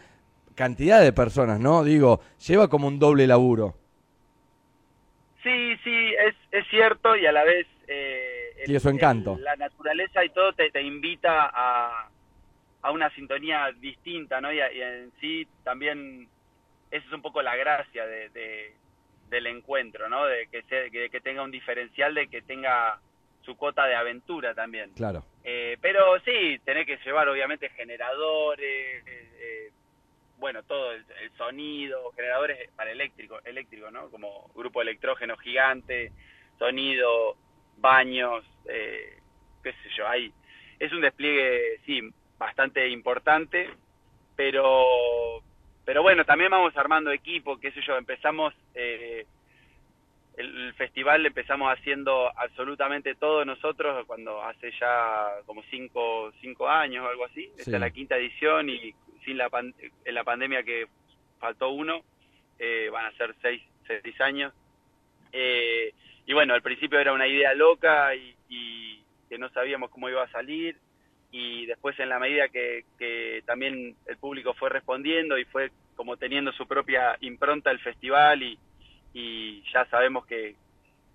cantidad 0.55 1.01
de 1.01 1.11
personas, 1.11 1.59
¿no? 1.59 1.83
Digo, 1.83 2.21
lleva 2.47 2.69
como 2.69 2.87
un 2.87 2.97
doble 2.97 3.27
laburo. 3.27 3.75
Sí, 5.43 5.75
sí, 5.83 6.13
es, 6.27 6.35
es 6.51 6.65
cierto 6.69 7.15
y 7.17 7.25
a 7.25 7.31
la 7.33 7.43
vez... 7.43 7.67
Eh, 7.91 8.53
el, 8.67 8.79
su 8.79 8.89
encanto. 8.89 9.37
la 9.39 9.55
naturaleza 9.55 10.23
y 10.23 10.29
todo 10.29 10.53
te 10.53 10.81
invita 10.81 11.49
a 11.51 12.09
a 12.81 12.91
una 12.91 13.09
sintonía 13.11 13.71
distinta, 13.79 14.39
¿no? 14.39 14.51
Y, 14.51 14.59
en 14.59 15.11
sí 15.19 15.47
también 15.63 16.27
esa 16.91 17.05
es 17.05 17.13
un 17.13 17.21
poco 17.21 17.41
la 17.41 17.55
gracia 17.55 18.05
de, 18.05 18.73
del 19.29 19.47
encuentro, 19.47 20.09
¿no? 20.09 20.25
De 20.25 20.47
que, 20.47 20.63
que, 21.09 21.21
tenga 21.21 21.43
un 21.43 21.51
diferencial, 21.51 22.13
de 22.15 22.27
que 22.27 22.41
tenga 22.41 22.99
su 23.41 23.55
cuota 23.55 23.85
de 23.85 23.95
aventura 23.95 24.53
también. 24.53 24.91
Claro. 24.91 25.23
Eh, 25.43 25.77
pero 25.81 26.19
sí, 26.21 26.59
tenés 26.63 26.85
que 26.85 26.97
llevar 26.97 27.29
obviamente 27.29 27.69
generadores, 27.69 29.03
eh, 29.05 29.29
eh, 29.39 29.71
bueno, 30.37 30.63
todo 30.63 30.93
el, 30.93 31.05
sonido, 31.37 32.11
generadores 32.15 32.69
para 32.75 32.91
eléctrico, 32.91 33.39
eléctrico, 33.43 33.91
¿no? 33.91 34.09
Como 34.09 34.49
grupo 34.55 34.81
electrógeno 34.81 35.37
gigante, 35.37 36.11
sonido, 36.57 37.35
baños, 37.79 38.43
qué 38.65 39.71
sé 39.71 39.89
yo, 39.97 40.07
hay 40.07 40.31
es 40.79 40.93
un 40.93 41.01
despliegue, 41.01 41.79
sí, 41.85 42.01
bastante 42.37 42.87
importante, 42.87 43.69
pero, 44.35 45.43
pero 45.83 46.01
bueno, 46.01 46.23
también 46.23 46.49
vamos 46.49 46.75
armando 46.77 47.11
equipo, 47.11 47.59
qué 47.59 47.71
sé 47.71 47.81
yo, 47.85 47.97
empezamos, 47.97 48.53
eh, 48.73 49.25
el, 50.37 50.73
festival 50.75 51.25
empezamos 51.25 51.71
haciendo 51.77 52.31
absolutamente 52.39 53.15
todo 53.15 53.43
nosotros 53.43 54.05
cuando 54.07 54.41
hace 54.41 54.71
ya 54.79 55.27
como 55.45 55.61
cinco, 55.63 56.31
cinco 56.39 56.69
años 56.69 57.05
o 57.05 57.09
algo 57.09 57.25
así, 57.25 57.51
esta 57.57 57.71
es 57.71 57.79
la 57.79 57.91
quinta 57.91 58.15
edición 58.15 58.69
y 58.69 58.93
sin 59.25 59.37
la 59.37 59.49
en 59.51 60.15
la 60.15 60.23
pandemia 60.23 60.63
que 60.63 60.87
faltó 61.39 61.69
uno, 61.69 62.01
eh, 62.57 62.89
van 62.89 63.05
a 63.05 63.17
ser 63.17 63.35
seis, 63.41 63.61
seis 63.85 64.21
años. 64.21 64.53
Eh, 65.33 65.93
y 66.29 66.33
bueno, 66.33 66.53
al 66.53 66.61
principio 66.61 66.99
era 66.99 67.11
una 67.11 67.25
idea 67.25 67.55
loca 67.55 68.13
y, 68.13 68.35
y 68.49 69.01
que 69.27 69.39
no 69.39 69.49
sabíamos 69.49 69.89
cómo 69.89 70.09
iba 70.09 70.21
a 70.21 70.31
salir 70.31 70.77
y 71.31 71.65
después 71.65 71.99
en 71.99 72.07
la 72.07 72.19
medida 72.19 72.49
que, 72.49 73.41
también 73.47 73.95
el 74.05 74.17
público 74.17 74.53
fue 74.53 74.69
respondiendo 74.69 75.39
y 75.39 75.45
fue 75.45 75.71
como 75.95 76.17
teniendo 76.17 76.51
su 76.51 76.67
propia 76.67 77.17
impronta 77.21 77.71
el 77.71 77.79
festival 77.79 78.43
y, 78.43 78.59
y 79.11 79.63
ya 79.73 79.85
sabemos 79.85 80.23
que, 80.27 80.53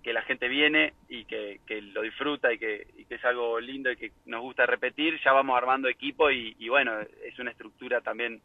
que 0.03 0.11
la 0.11 0.21
gente 0.23 0.49
viene 0.49 0.91
y 1.07 1.23
que, 1.23 1.61
lo 1.93 2.01
disfruta 2.01 2.51
y 2.51 2.57
que, 2.57 2.85
es 3.09 3.23
algo 3.23 3.57
lindo 3.61 3.89
y 3.89 3.95
que 3.95 4.11
nos 4.25 4.41
gusta 4.41 4.65
repetir, 4.65 5.17
ya 5.23 5.31
vamos 5.31 5.57
armando 5.57 5.87
equipo 5.87 6.29
y, 6.29 6.67
bueno, 6.67 6.91
es 7.23 7.39
una 7.39 7.51
estructura 7.51 8.01
también 8.01 8.41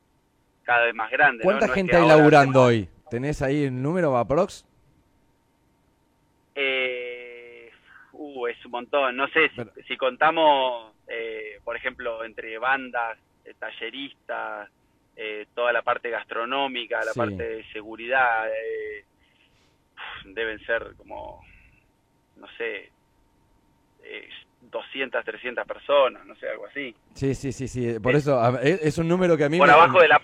cada 0.62 0.84
vez 0.84 0.94
más 0.94 1.10
grande. 1.10 1.42
¿Cuánta 1.42 1.66
gente 1.66 1.96
hay 1.96 2.06
laburando 2.06 2.62
hoy? 2.62 2.88
¿Tenés 3.10 3.42
ahí 3.42 3.64
el 3.64 3.82
número, 3.82 4.16
Aprox? 4.16 4.64
Eh, 6.62 7.70
uh, 8.12 8.46
es 8.60 8.64
un 8.66 8.72
montón. 8.72 9.16
No 9.16 9.26
sé, 9.28 9.50
si 9.88 9.96
contamos 9.96 10.92
eh, 11.12 11.58
por 11.64 11.76
ejemplo, 11.76 12.24
entre 12.24 12.56
bandas, 12.58 13.18
eh, 13.44 13.54
talleristas, 13.58 14.70
eh, 15.16 15.46
toda 15.56 15.72
la 15.72 15.82
parte 15.82 16.08
gastronómica, 16.08 17.04
la 17.04 17.12
parte 17.12 17.42
de 17.42 17.72
seguridad, 17.72 18.48
deben 20.24 20.64
ser 20.64 20.94
como, 20.96 21.44
no 22.36 22.46
sé, 22.56 22.92
200, 24.60 25.24
300 25.24 25.66
personas, 25.66 26.24
no 26.26 26.34
sé, 26.36 26.48
algo 26.48 26.66
así. 26.66 26.94
Sí, 27.14 27.34
sí, 27.34 27.50
sí, 27.50 27.66
sí. 27.66 27.98
Por 27.98 28.14
eso 28.14 28.40
es 28.60 28.98
un 28.98 29.08
número 29.08 29.36
que 29.36 29.44
a 29.44 29.48
mí 29.48 29.58
por 29.58 29.66
me, 29.66 29.72
abajo 29.72 30.00
de 30.00 30.08
la 30.08 30.20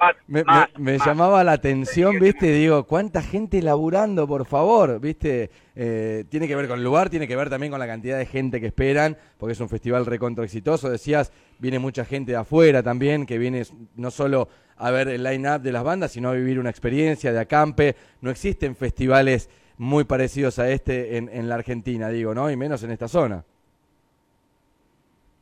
me, 0.79 0.99
llamaba 0.99 1.43
la 1.43 1.53
atención, 1.53 2.19
¿viste? 2.21 2.53
Digo, 2.53 2.85
¿cuánta 2.85 3.23
gente 3.23 3.61
laburando, 3.63 4.27
por 4.29 4.47
favor? 4.47 5.01
¿Viste? 5.01 5.51
Eh, 5.75 6.25
tiene 6.29 6.47
que 6.47 6.55
ver 6.55 6.69
con 6.69 6.79
el 6.79 6.85
lugar, 6.85 7.11
tiene 7.11 7.27
que 7.27 7.35
ver 7.35 7.51
también 7.51 7.71
con 7.71 7.81
la 7.81 7.87
cantidad 7.87 8.19
de 8.19 8.27
gente 8.27 8.61
que 8.61 8.67
esperan, 8.67 9.17
porque 9.39 9.55
es 9.55 9.61
un 9.61 9.69
festival 9.69 10.07
recontra 10.07 10.45
exitoso. 10.45 10.91
Decías, 10.91 11.33
viene 11.59 11.79
mucha 11.79 12.05
gente 12.05 12.33
de 12.33 12.39
afuera 12.39 12.83
también, 12.83 13.27
que 13.27 13.39
viene 13.39 13.63
no 13.97 14.11
solo 14.11 14.49
a 14.77 14.91
ver 14.91 15.09
el 15.09 15.23
line-up 15.23 15.63
de 15.63 15.73
las 15.73 15.83
bandas, 15.83 16.13
sino 16.13 16.29
a 16.29 16.35
vivir 16.35 16.61
una 16.61 16.71
experiencia 16.71 17.33
de 17.33 17.41
acampe. 17.41 17.97
No 18.21 18.31
existen 18.31 18.77
festivales 18.77 19.51
muy 19.79 20.05
parecidos 20.05 20.59
a 20.59 20.71
este 20.71 21.17
en, 21.17 21.31
en 21.31 21.49
la 21.49 21.57
Argentina, 21.57 22.11
digo, 22.11 22.35
¿no? 22.35 22.51
Y 22.51 22.57
menos 22.57 22.83
en 22.83 22.91
esta 22.91 23.09
zona. 23.09 23.45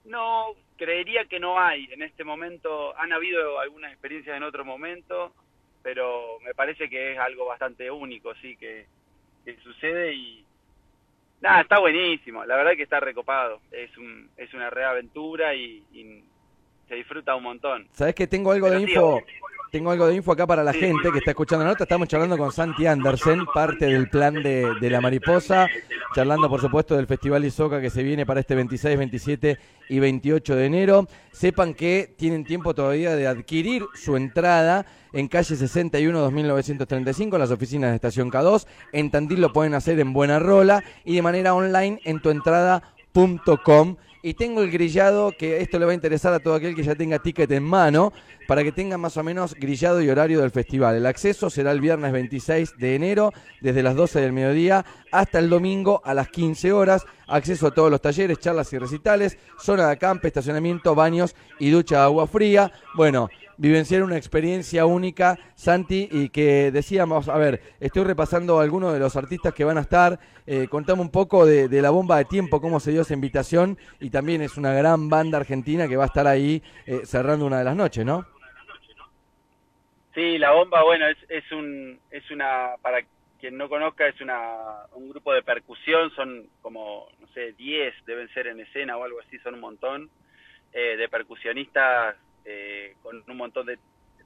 No, 0.04 0.48
creería 0.76 1.24
que 1.24 1.40
no 1.40 1.58
hay. 1.58 1.88
En 1.92 2.02
este 2.02 2.24
momento 2.24 2.96
han 2.98 3.12
habido 3.12 3.58
algunas 3.58 3.92
experiencias 3.92 4.36
en 4.36 4.42
otro 4.42 4.64
momento, 4.64 5.32
pero 5.82 6.38
me 6.44 6.54
parece 6.54 6.88
que 6.88 7.12
es 7.12 7.18
algo 7.18 7.46
bastante 7.46 7.90
único, 7.90 8.34
sí, 8.36 8.56
que, 8.56 8.86
sucede 9.62 10.14
y 10.14 10.44
nada, 11.40 11.62
está 11.62 11.78
buenísimo. 11.78 12.44
La 12.44 12.56
verdad 12.56 12.72
que 12.76 12.82
está 12.82 13.00
recopado. 13.00 13.60
Es 13.70 13.96
un 13.98 14.30
es 14.36 14.52
una 14.54 14.70
reaventura 14.70 15.54
y, 15.54 15.84
y 15.92 16.24
se 16.88 16.94
disfruta 16.94 17.34
un 17.34 17.42
montón. 17.42 17.88
Sabes 17.92 18.14
que 18.14 18.26
tengo 18.26 18.52
algo 18.52 18.70
de 18.70 18.80
info. 18.80 19.22
Tengo 19.74 19.90
algo 19.90 20.06
de 20.06 20.14
info 20.14 20.30
acá 20.30 20.46
para 20.46 20.62
la 20.62 20.72
gente 20.72 21.10
que 21.10 21.18
está 21.18 21.32
escuchando 21.32 21.64
la 21.64 21.72
nota. 21.72 21.82
Estamos 21.82 22.06
charlando 22.06 22.38
con 22.38 22.52
Santi 22.52 22.86
Andersen, 22.86 23.44
parte 23.52 23.86
del 23.86 24.08
plan 24.08 24.34
de, 24.34 24.76
la 24.88 25.00
mariposa. 25.00 25.66
Charlando, 26.14 26.48
por 26.48 26.60
supuesto, 26.60 26.94
del 26.94 27.08
Festival 27.08 27.44
Isoca 27.44 27.80
que 27.80 27.90
se 27.90 28.04
viene 28.04 28.24
para 28.24 28.38
este 28.38 28.54
26, 28.54 28.96
27 28.96 29.58
y 29.88 29.98
28 29.98 30.54
de 30.54 30.66
enero. 30.66 31.08
Sepan 31.32 31.74
que 31.74 32.14
tienen 32.16 32.44
tiempo 32.44 32.72
todavía 32.72 33.16
de 33.16 33.26
adquirir 33.26 33.84
su 33.94 34.16
entrada 34.16 34.86
en 35.12 35.26
calle 35.26 35.56
61 35.56 36.20
2935 36.20 37.34
en 37.34 37.40
las 37.40 37.50
oficinas 37.50 37.90
de 37.90 37.96
Estación 37.96 38.30
K2. 38.30 38.68
En 38.92 39.10
Tandil 39.10 39.40
lo 39.40 39.52
pueden 39.52 39.74
hacer 39.74 39.98
en 39.98 40.12
Buena 40.12 40.38
Rola 40.38 40.84
y 41.04 41.16
de 41.16 41.22
manera 41.22 41.52
online 41.52 41.98
en 42.04 42.22
tuentrada.com 42.22 43.96
y 44.24 44.32
tengo 44.32 44.62
el 44.62 44.70
grillado 44.70 45.32
que 45.38 45.60
esto 45.60 45.78
le 45.78 45.84
va 45.84 45.90
a 45.90 45.94
interesar 45.94 46.32
a 46.32 46.38
todo 46.38 46.54
aquel 46.54 46.74
que 46.74 46.82
ya 46.82 46.94
tenga 46.94 47.18
ticket 47.18 47.50
en 47.50 47.62
mano 47.62 48.10
para 48.48 48.62
que 48.62 48.72
tenga 48.72 48.96
más 48.96 49.18
o 49.18 49.22
menos 49.22 49.54
grillado 49.54 50.00
y 50.00 50.08
horario 50.08 50.40
del 50.40 50.50
festival. 50.50 50.96
El 50.96 51.04
acceso 51.04 51.50
será 51.50 51.72
el 51.72 51.82
viernes 51.82 52.10
26 52.10 52.78
de 52.78 52.94
enero 52.94 53.32
desde 53.60 53.82
las 53.82 53.94
12 53.94 54.22
del 54.22 54.32
mediodía 54.32 54.82
hasta 55.12 55.38
el 55.38 55.50
domingo 55.50 56.00
a 56.06 56.14
las 56.14 56.30
15 56.30 56.72
horas. 56.72 57.04
Acceso 57.26 57.66
a 57.66 57.74
todos 57.74 57.90
los 57.90 58.00
talleres, 58.00 58.38
charlas 58.38 58.72
y 58.72 58.78
recitales, 58.78 59.36
zona 59.58 59.88
de 59.88 59.92
acampe, 59.92 60.28
estacionamiento, 60.28 60.94
baños 60.94 61.36
y 61.58 61.68
ducha 61.68 61.96
de 61.96 62.02
agua 62.04 62.26
fría. 62.26 62.72
Bueno, 62.94 63.28
vivenciar 63.56 64.02
una 64.02 64.16
experiencia 64.16 64.86
única, 64.86 65.38
Santi, 65.54 66.08
y 66.10 66.28
que 66.28 66.70
decíamos, 66.70 67.28
a 67.28 67.36
ver, 67.38 67.60
estoy 67.80 68.04
repasando 68.04 68.60
algunos 68.60 68.92
de 68.92 68.98
los 68.98 69.16
artistas 69.16 69.54
que 69.54 69.64
van 69.64 69.78
a 69.78 69.82
estar, 69.82 70.18
eh, 70.46 70.68
contame 70.68 71.02
un 71.02 71.10
poco 71.10 71.46
de, 71.46 71.68
la 71.82 71.90
bomba 71.90 72.18
de 72.18 72.24
tiempo, 72.24 72.60
cómo 72.60 72.80
se 72.80 72.92
dio 72.92 73.02
esa 73.02 73.14
invitación, 73.14 73.78
y 74.00 74.10
también 74.10 74.42
es 74.42 74.56
una 74.56 74.72
gran 74.72 75.08
banda 75.08 75.38
argentina 75.38 75.88
que 75.88 75.96
va 75.96 76.04
a 76.04 76.06
estar 76.06 76.26
ahí 76.26 76.62
eh, 76.86 77.00
cerrando 77.04 77.46
una 77.46 77.58
de 77.58 77.64
las 77.64 77.76
noches, 77.76 78.04
¿no? 78.04 78.26
Sí, 80.14 80.38
la 80.38 80.52
bomba, 80.52 80.82
bueno, 80.84 81.08
es, 81.08 81.18
es, 81.28 81.50
un, 81.50 81.98
es 82.10 82.30
una, 82.30 82.76
para 82.80 83.00
quien 83.40 83.58
no 83.58 83.68
conozca, 83.68 84.06
es 84.06 84.20
una, 84.20 84.86
un 84.92 85.10
grupo 85.10 85.32
de 85.34 85.42
percusión, 85.42 86.10
son 86.14 86.46
como, 86.62 87.08
no 87.20 87.26
sé, 87.34 87.52
10 87.52 87.94
deben 88.06 88.28
ser 88.32 88.46
en 88.46 88.60
escena 88.60 88.96
o 88.96 89.04
algo 89.04 89.20
así, 89.20 89.38
son 89.40 89.54
un 89.54 89.60
montón 89.60 90.08
eh, 90.72 90.96
de 90.96 91.08
percusionistas 91.08 92.16
eh, 92.44 92.94
con 93.02 93.22
un 93.26 93.36
montón 93.36 93.66
de 93.66 93.78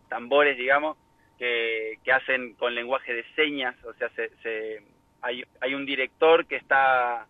tambores, 0.08 0.56
digamos, 0.56 0.96
que, 1.38 1.98
que, 2.02 2.12
hacen 2.12 2.54
con 2.54 2.74
lenguaje 2.74 3.14
de 3.14 3.24
señas, 3.36 3.76
o 3.84 3.92
sea, 3.94 4.10
se, 4.10 4.82
hay, 5.22 5.44
hay 5.60 5.74
un 5.74 5.86
director 5.86 6.46
que 6.46 6.56
está 6.56 7.26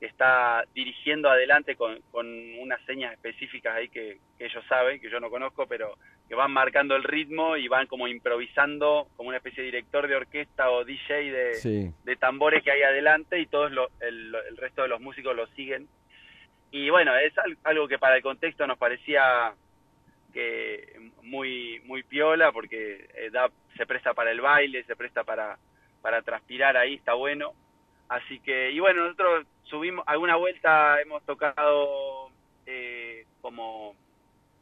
está 0.00 0.64
dirigiendo 0.74 1.30
adelante 1.30 1.76
con, 1.76 2.00
con 2.10 2.26
unas 2.58 2.80
señas 2.84 3.12
específicas 3.12 3.74
ahí 3.74 3.88
que, 3.88 4.18
ellos 4.38 4.64
saben, 4.68 5.00
que 5.00 5.10
yo 5.10 5.20
no 5.20 5.30
conozco, 5.30 5.66
pero 5.66 5.96
que 6.28 6.34
van 6.34 6.52
marcando 6.52 6.96
el 6.96 7.04
ritmo 7.04 7.56
y 7.56 7.68
van 7.68 7.86
como 7.86 8.08
improvisando 8.08 9.08
como 9.16 9.28
una 9.28 9.38
especie 9.38 9.62
de 9.62 9.70
director 9.70 10.06
de 10.08 10.16
orquesta 10.16 10.70
o 10.70 10.84
DJ 10.84 11.30
de, 11.30 11.92
de 12.04 12.16
tambores 12.16 12.62
que 12.62 12.70
hay 12.70 12.82
adelante 12.82 13.38
y 13.40 13.46
todos 13.46 13.70
el, 14.00 14.34
el, 14.34 14.56
resto 14.56 14.82
de 14.82 14.88
los 14.88 15.00
músicos 15.00 15.34
lo 15.36 15.46
siguen. 15.48 15.88
Y 16.70 16.90
bueno, 16.90 17.16
es 17.16 17.32
algo 17.62 17.86
que 17.86 17.98
para 17.98 18.16
el 18.16 18.22
contexto 18.22 18.66
nos 18.66 18.78
parecía 18.78 19.54
que 20.34 21.10
muy 21.22 21.80
muy 21.86 22.02
piola 22.02 22.52
porque 22.52 23.08
eh, 23.14 23.30
da, 23.30 23.48
se 23.76 23.86
presta 23.86 24.12
para 24.12 24.30
el 24.32 24.40
baile, 24.40 24.84
se 24.84 24.96
presta 24.96 25.24
para, 25.24 25.56
para 26.02 26.20
transpirar 26.20 26.76
ahí, 26.76 26.94
está 26.94 27.14
bueno. 27.14 27.52
Así 28.08 28.38
que, 28.40 28.70
y 28.72 28.80
bueno, 28.80 29.04
nosotros 29.04 29.46
subimos, 29.62 30.04
alguna 30.06 30.36
vuelta 30.36 31.00
hemos 31.00 31.22
tocado 31.24 32.28
eh, 32.66 33.24
como, 33.40 33.94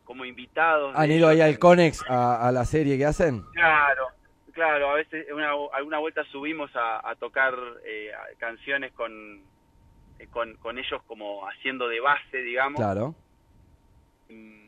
como 0.05 0.25
invitados. 0.25 0.95
¿Han 0.97 1.11
ido 1.11 1.29
ahí 1.29 1.41
al 1.41 1.59
Conex 1.59 2.05
a, 2.09 2.51
la 2.53 2.65
serie 2.65 2.97
que 2.97 3.07
hacen? 3.07 3.43
Claro, 3.53 4.09
claro, 4.53 4.91
a 4.91 4.95
veces 4.95 5.27
alguna 5.73 5.99
vuelta 5.99 6.23
subimos 6.31 6.71
a, 6.75 7.15
tocar 7.19 7.55
eh, 7.85 8.13
canciones 8.39 8.93
con, 8.93 9.43
eh, 10.19 10.29
con, 10.31 10.55
con, 10.57 10.79
ellos 10.79 11.03
como 11.07 11.47
haciendo 11.49 11.89
de 11.89 12.01
base, 12.01 12.39
digamos. 12.39 12.79
Claro. 12.79 13.15
Mm, 14.29 14.62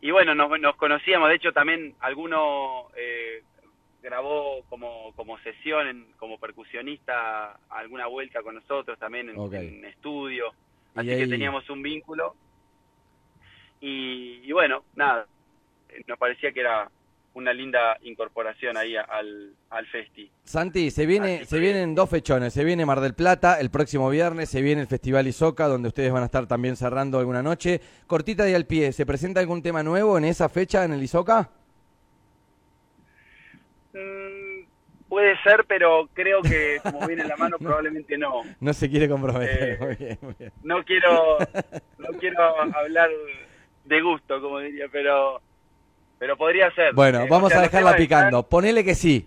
y 0.00 0.10
bueno, 0.10 0.34
nos, 0.34 0.60
nos 0.60 0.76
conocíamos, 0.76 1.28
de 1.28 1.34
hecho 1.34 1.52
también 1.52 1.94
alguno 2.00 2.88
eh, 2.96 3.42
grabó 4.02 4.62
como, 4.68 5.12
como 5.14 5.38
sesión, 5.40 6.06
como 6.18 6.38
percusionista, 6.38 7.58
alguna 7.68 8.06
vuelta 8.06 8.42
con 8.42 8.54
nosotros 8.54 8.98
también 8.98 9.28
en, 9.30 9.84
estudio, 9.84 10.52
así 10.94 11.08
que 11.08 11.26
teníamos 11.26 11.68
un 11.70 11.82
vínculo. 11.82 12.34
Y, 13.82 14.52
bueno, 14.52 14.84
nada, 14.94 15.26
nos 16.06 16.18
parecía 16.18 16.52
que 16.52 16.60
era 16.60 16.90
una 17.34 17.52
linda 17.52 17.96
incorporación 18.02 18.76
ahí 18.76 18.96
al, 18.96 19.54
al 19.70 19.86
festi. 19.86 20.30
Santi, 20.44 20.90
se 20.90 21.06
viene, 21.06 21.44
se 21.44 21.58
vienen 21.58 21.94
dos 21.94 22.10
fechones, 22.10 22.52
se 22.52 22.64
viene 22.64 22.84
Mar 22.84 23.00
del 23.00 23.14
Plata 23.14 23.60
el 23.60 23.70
próximo 23.70 24.10
viernes, 24.10 24.48
se 24.48 24.62
viene 24.62 24.82
el 24.82 24.88
Festival 24.88 25.26
Isoca, 25.26 25.68
donde 25.68 25.88
ustedes 25.88 26.12
van 26.12 26.22
a 26.22 26.26
estar 26.26 26.46
también 26.46 26.76
cerrando 26.76 27.18
alguna 27.18 27.42
noche. 27.42 27.80
Cortita 28.06 28.48
y 28.48 28.54
al 28.54 28.66
pie, 28.66 28.92
¿se 28.92 29.06
presenta 29.06 29.40
algún 29.40 29.62
tema 29.62 29.82
nuevo 29.82 30.18
en 30.18 30.24
esa 30.24 30.48
fecha 30.48 30.84
en 30.84 30.92
el 30.92 31.02
Isoca? 31.02 31.50
Mm, 33.92 34.64
puede 35.08 35.40
ser, 35.42 35.64
pero 35.68 36.08
creo 36.12 36.42
que 36.42 36.80
como 36.82 37.06
viene 37.06 37.22
en 37.22 37.28
la 37.28 37.36
mano 37.36 37.58
probablemente 37.60 38.18
no. 38.18 38.42
No 38.58 38.72
se 38.72 38.90
quiere 38.90 39.08
comprometer. 39.08 39.96
Eh, 40.00 40.18
no 40.64 40.82
quiero 40.84 41.38
no 41.98 42.08
quiero 42.18 42.60
hablar 42.74 43.10
de 43.84 44.00
gusto, 44.00 44.40
como 44.40 44.58
diría, 44.58 44.86
pero 44.90 45.40
pero 46.20 46.36
podría 46.36 46.70
ser. 46.72 46.92
Bueno, 46.92 47.22
eh, 47.22 47.26
vamos 47.30 47.50
a 47.54 47.62
dejarla 47.62 47.96
picando. 47.96 48.46
Ponele 48.46 48.84
que 48.84 48.94
sí. 48.94 49.26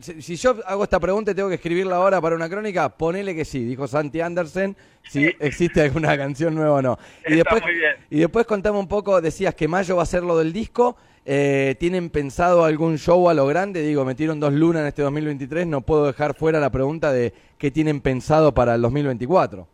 Si 0.00 0.36
yo 0.36 0.54
hago 0.66 0.84
esta 0.84 1.00
pregunta 1.00 1.32
y 1.32 1.34
tengo 1.34 1.48
que 1.48 1.56
escribirla 1.56 1.96
ahora 1.96 2.20
para 2.20 2.36
una 2.36 2.48
crónica, 2.48 2.88
ponele 2.96 3.34
que 3.34 3.44
sí, 3.44 3.64
dijo 3.64 3.88
Santi 3.88 4.20
Andersen, 4.20 4.76
si 5.02 5.26
existe 5.40 5.82
alguna 5.82 6.16
canción 6.16 6.54
nueva 6.54 6.76
o 6.76 6.82
no. 6.82 6.98
Y 7.26 7.34
después, 7.34 7.60
y 8.08 8.20
después 8.20 8.46
contame 8.46 8.78
un 8.78 8.86
poco, 8.86 9.20
decías 9.20 9.52
que 9.56 9.66
mayo 9.66 9.96
va 9.96 10.04
a 10.04 10.06
ser 10.06 10.22
lo 10.22 10.38
del 10.38 10.52
disco, 10.52 10.96
eh, 11.30 11.74
¿Tienen 11.78 12.08
pensado 12.08 12.64
algún 12.64 12.96
show 12.96 13.28
a 13.28 13.34
lo 13.34 13.44
grande? 13.46 13.82
Digo, 13.82 14.04
metieron 14.04 14.38
dos 14.40 14.52
lunas 14.52 14.82
en 14.82 14.88
este 14.88 15.02
2023, 15.02 15.66
no 15.66 15.82
puedo 15.82 16.06
dejar 16.06 16.34
fuera 16.34 16.60
la 16.60 16.70
pregunta 16.70 17.12
de 17.12 17.34
qué 17.58 17.70
tienen 17.70 18.00
pensado 18.00 18.54
para 18.54 18.76
el 18.76 18.80
2024. 18.80 19.68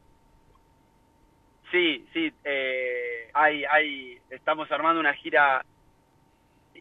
Sí, 1.71 2.05
sí, 2.13 2.33
eh, 2.43 3.29
hay, 3.35 3.65
hay, 3.67 4.19
estamos 4.31 4.69
armando 4.73 4.99
una 4.99 5.15
gira 5.15 5.65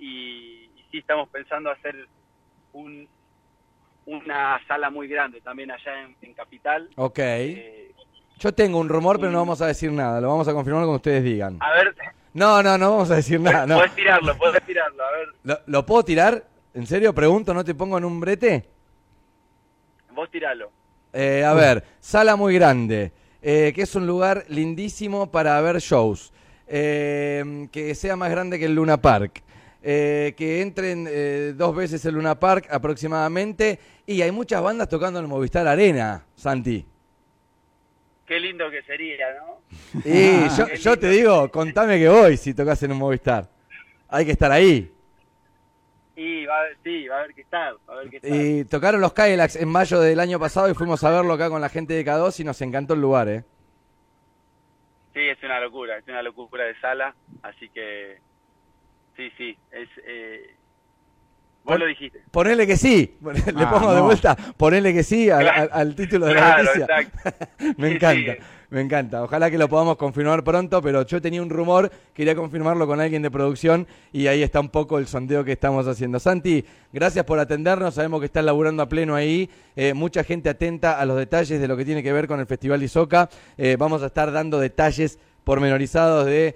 y, 0.04 0.70
sí 0.92 1.00
estamos 1.00 1.30
pensando 1.30 1.72
hacer 1.72 2.08
un, 2.74 3.08
una 4.06 4.60
sala 4.68 4.90
muy 4.90 5.08
grande 5.08 5.42
también 5.42 5.72
allá 5.72 5.92
en, 6.22 6.34
Capital. 6.34 6.90
Ok. 6.96 7.20
Eh, 7.20 7.92
Yo 8.38 8.54
tengo 8.54 8.80
un 8.80 8.90
rumor, 8.90 9.20
pero 9.20 9.32
no 9.32 9.40
vamos 9.40 9.62
a 9.62 9.68
decir 9.68 9.92
nada, 9.92 10.20
lo 10.20 10.28
vamos 10.28 10.48
a 10.48 10.54
confirmar 10.54 10.82
cuando 10.82 10.98
ustedes 10.98 11.24
digan. 11.24 11.58
A 11.62 11.72
ver, 11.72 11.96
no, 12.34 12.62
no, 12.62 12.78
no 12.78 12.92
vamos 12.92 13.12
a 13.12 13.16
decir 13.16 13.40
nada. 13.40 13.66
No. 13.66 13.78
Puedes 13.78 13.96
tirarlo, 13.96 14.38
puedes 14.38 14.64
tirarlo, 14.66 15.04
a 15.04 15.12
ver. 15.12 15.64
¿Lo, 15.68 15.86
puedo 15.86 16.04
tirar? 16.04 16.44
¿En 16.74 16.86
serio? 16.86 17.14
Pregunto, 17.14 17.54
¿no 17.54 17.64
te 17.64 17.76
pongo 17.76 17.98
en 17.98 18.06
un 18.06 18.20
brete? 18.20 18.66
Vos 20.12 20.30
tiralo. 20.30 20.72
Eh, 21.14 21.44
a 21.46 21.54
ver, 21.54 21.84
sala 22.00 22.36
muy 22.36 22.56
grande, 22.56 23.14
eh, 23.42 23.72
que 23.76 23.84
es 23.84 23.96
un 23.96 24.08
lugar 24.08 24.46
lindísimo 24.48 25.32
para 25.32 25.60
ver 25.62 25.78
shows, 25.78 26.34
eh, 26.68 27.68
que 27.72 27.94
sea 27.94 28.16
más 28.16 28.32
grande 28.32 28.58
que 28.58 28.66
el 28.66 28.76
Luna 28.76 28.98
Park, 28.98 29.44
que 29.84 30.62
entren 30.62 31.58
dos 31.58 31.76
veces 31.76 32.06
el 32.06 32.16
Luna 32.16 32.40
Park 32.40 32.68
aproximadamente, 32.72 33.80
y 34.06 34.22
hay 34.22 34.32
muchas 34.32 34.62
bandas 34.62 34.88
tocando 34.90 35.20
en 35.20 35.26
el 35.26 35.30
Movistar 35.30 35.68
Arena, 35.68 36.26
Santi. 36.36 36.86
Qué 38.26 38.40
lindo 38.40 38.72
que 38.72 38.82
sería, 38.84 39.26
¿no? 39.40 39.62
Y 40.06 40.48
yo, 40.78 40.98
te 40.98 41.10
digo, 41.10 41.52
contame 41.52 42.00
que 42.00 42.08
voy 42.08 42.38
si 42.38 42.54
tocas 42.54 42.82
en 42.84 42.94
un 42.94 42.98
Movistar. 42.98 43.50
Hay 44.08 44.26
que 44.26 44.32
estar 44.32 44.52
ahí. 44.52 44.90
Y 46.16 46.46
va, 46.46 46.60
sí, 46.84 47.08
va 47.08 47.18
a 47.18 47.20
haber 47.20 47.34
que 47.34 47.42
estar, 47.42 47.74
va 47.90 47.94
a 47.94 47.98
haber 47.98 48.10
que 48.10 48.18
estar. 48.18 48.32
Y 48.32 48.66
tocaron 48.66 49.02
los 49.02 49.14
Kylax 49.14 49.56
en 49.56 49.68
mayo 49.68 50.00
del 50.00 50.20
año 50.20 50.40
pasado 50.40 50.70
y 50.70 50.76
fuimos 50.76 51.04
a 51.04 51.10
verlo 51.10 51.34
acá 51.34 51.50
con 51.50 51.60
la 51.60 51.70
gente 51.70 51.94
de 51.94 52.06
K2 52.06 52.40
y 52.40 52.44
nos 52.44 52.62
encantó 52.62 52.94
el 52.94 53.02
lugar, 53.02 53.28
¿eh? 53.28 53.44
Sí, 55.14 55.22
es 55.22 55.44
una 55.44 55.60
locura, 55.60 55.98
es 55.98 56.08
una 56.08 56.22
locura 56.22 56.66
de 56.66 56.80
sala, 56.80 57.16
así 57.42 57.68
que 57.70 58.20
sí, 59.16 59.32
sí, 59.38 59.58
es 59.72 59.90
eh, 60.06 60.56
Vos 61.64 61.80
lo 61.80 61.86
dijiste. 61.86 62.22
Ponele 62.30 62.68
que 62.68 62.76
sí. 62.76 63.16
Le 63.22 63.64
ah, 63.64 63.70
pongo 63.72 63.94
de 63.94 64.02
vuelta. 64.02 64.36
Ponele 64.36 64.94
que 64.94 65.04
sí 65.04 65.30
al, 65.30 65.96
título 65.96 66.26
de 66.26 66.34
la 66.36 66.62
noticia. 66.62 66.88
me 67.78 67.94
encanta. 67.94 68.36
Me 68.70 68.82
encanta. 68.82 69.24
Ojalá 69.24 69.52
que 69.52 69.58
lo 69.58 69.70
podamos 69.70 69.98
confirmar 69.98 70.44
pronto, 70.44 70.82
pero 70.82 71.06
yo 71.06 71.22
tenía 71.22 71.44
un 71.44 71.52
rumor, 71.52 71.92
quería 72.12 72.36
confirmarlo 72.36 72.88
con 72.88 73.00
alguien 73.00 73.22
de 73.22 73.30
producción 73.30 73.88
y 74.12 74.26
ahí 74.26 74.42
está 74.42 74.60
un 74.60 74.70
poco 74.70 74.98
el 74.98 75.06
sondeo 75.06 75.44
que 75.44 75.52
estamos 75.52 75.88
haciendo. 75.88 76.20
Santi, 76.20 76.66
gracias 76.92 77.24
por 77.24 77.38
atendernos. 77.38 77.94
Sabemos 77.94 78.20
que 78.20 78.26
estás 78.26 78.44
laburando 78.44 78.82
a 78.82 78.90
pleno 78.90 79.14
ahí. 79.14 79.48
Eh, 79.76 79.94
mucha 79.94 80.24
gente 80.24 80.50
atenta 80.50 81.00
a 81.00 81.06
los 81.06 81.18
detalles 81.18 81.62
de 81.62 81.68
lo 81.68 81.78
que 81.78 81.86
tiene 81.86 82.02
que 82.02 82.12
ver 82.12 82.28
con 82.28 82.40
el 82.40 82.48
Festival 82.48 82.82
Isoca. 82.82 83.30
Eh, 83.58 83.78
vamos 83.78 84.02
a 84.02 84.08
estar 84.08 84.32
dando 84.32 84.60
detalles 84.60 85.20
pormenorizados 85.44 86.26
de, 86.26 86.56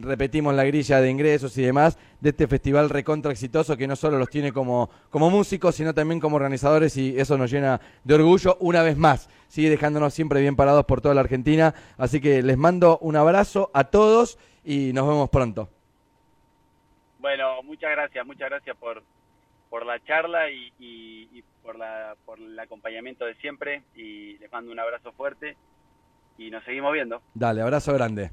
repetimos 0.00 0.54
la 0.54 0.64
grilla 0.64 1.00
de 1.00 1.10
ingresos 1.10 1.56
y 1.58 1.62
demás, 1.62 1.98
de 2.20 2.30
este 2.30 2.46
festival 2.46 2.90
recontra 2.90 3.32
exitoso 3.32 3.76
que 3.76 3.86
no 3.86 3.96
solo 3.96 4.18
los 4.18 4.30
tiene 4.30 4.52
como, 4.52 4.90
como 5.10 5.30
músicos, 5.30 5.74
sino 5.74 5.94
también 5.94 6.20
como 6.20 6.36
organizadores 6.36 6.96
y 6.96 7.18
eso 7.18 7.36
nos 7.36 7.50
llena 7.50 7.80
de 8.04 8.14
orgullo 8.14 8.56
una 8.60 8.82
vez 8.82 8.96
más. 8.96 9.28
Sigue 9.48 9.70
dejándonos 9.70 10.14
siempre 10.14 10.40
bien 10.40 10.56
parados 10.56 10.84
por 10.84 11.00
toda 11.00 11.14
la 11.14 11.22
Argentina. 11.22 11.74
Así 11.96 12.20
que 12.20 12.42
les 12.42 12.56
mando 12.56 12.98
un 12.98 13.16
abrazo 13.16 13.70
a 13.74 13.84
todos 13.84 14.38
y 14.64 14.92
nos 14.92 15.08
vemos 15.08 15.30
pronto. 15.30 15.68
Bueno, 17.18 17.62
muchas 17.62 17.90
gracias, 17.90 18.24
muchas 18.26 18.48
gracias 18.50 18.76
por, 18.76 19.02
por 19.70 19.84
la 19.84 20.02
charla 20.04 20.50
y, 20.50 20.72
y 20.78 21.42
por, 21.62 21.76
la, 21.76 22.16
por 22.24 22.38
el 22.38 22.58
acompañamiento 22.58 23.24
de 23.24 23.34
siempre 23.36 23.82
y 23.94 24.38
les 24.38 24.50
mando 24.50 24.72
un 24.72 24.78
abrazo 24.78 25.12
fuerte 25.12 25.56
y 26.38 26.50
nos 26.50 26.64
seguimos 26.64 26.92
viendo. 26.92 27.20
Dale, 27.34 27.60
abrazo 27.60 27.92
grande. 27.92 28.30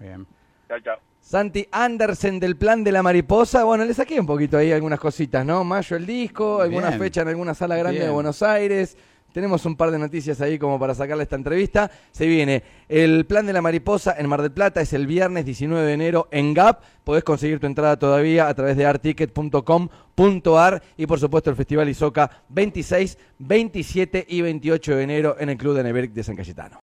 Bien. 0.00 0.26
Chao, 0.66 0.80
chao. 0.80 0.98
Santi 1.20 1.68
Andersen 1.70 2.40
del 2.40 2.56
Plan 2.56 2.82
de 2.82 2.90
la 2.90 3.02
Mariposa. 3.02 3.64
Bueno, 3.64 3.84
le 3.84 3.92
saqué 3.92 4.18
un 4.18 4.26
poquito 4.26 4.56
ahí 4.56 4.72
algunas 4.72 4.98
cositas, 4.98 5.44
¿no? 5.44 5.62
Mayo 5.62 5.96
el 5.96 6.06
disco, 6.06 6.62
alguna 6.62 6.92
fecha 6.92 7.20
en 7.22 7.28
alguna 7.28 7.52
sala 7.54 7.76
grande 7.76 8.00
de 8.00 8.10
Buenos 8.10 8.42
Aires. 8.42 8.96
Tenemos 9.32 9.66
un 9.66 9.76
par 9.76 9.90
de 9.90 9.98
noticias 9.98 10.40
ahí 10.40 10.58
como 10.58 10.78
para 10.78 10.94
sacarle 10.94 11.24
esta 11.24 11.36
entrevista. 11.36 11.90
Se 12.12 12.26
viene 12.26 12.62
el 12.88 13.26
plan 13.26 13.44
de 13.44 13.52
la 13.52 13.60
mariposa 13.60 14.14
en 14.18 14.26
Mar 14.26 14.40
del 14.40 14.52
Plata, 14.52 14.80
es 14.80 14.94
el 14.94 15.06
viernes 15.06 15.44
19 15.44 15.86
de 15.86 15.92
enero 15.92 16.28
en 16.30 16.54
GAP. 16.54 16.82
Podés 17.04 17.24
conseguir 17.24 17.60
tu 17.60 17.66
entrada 17.66 17.98
todavía 17.98 18.48
a 18.48 18.54
través 18.54 18.78
de 18.78 18.86
articket.com.ar 18.86 20.82
y 20.96 21.06
por 21.06 21.20
supuesto 21.20 21.50
el 21.50 21.56
Festival 21.56 21.90
Isoca 21.90 22.30
26, 22.48 23.18
27 23.38 24.26
y 24.28 24.40
28 24.40 24.96
de 24.96 25.02
enero 25.02 25.36
en 25.38 25.50
el 25.50 25.58
Club 25.58 25.76
de 25.76 25.82
Neveric 25.82 26.12
de 26.12 26.24
San 26.24 26.34
Cayetano. 26.34 26.76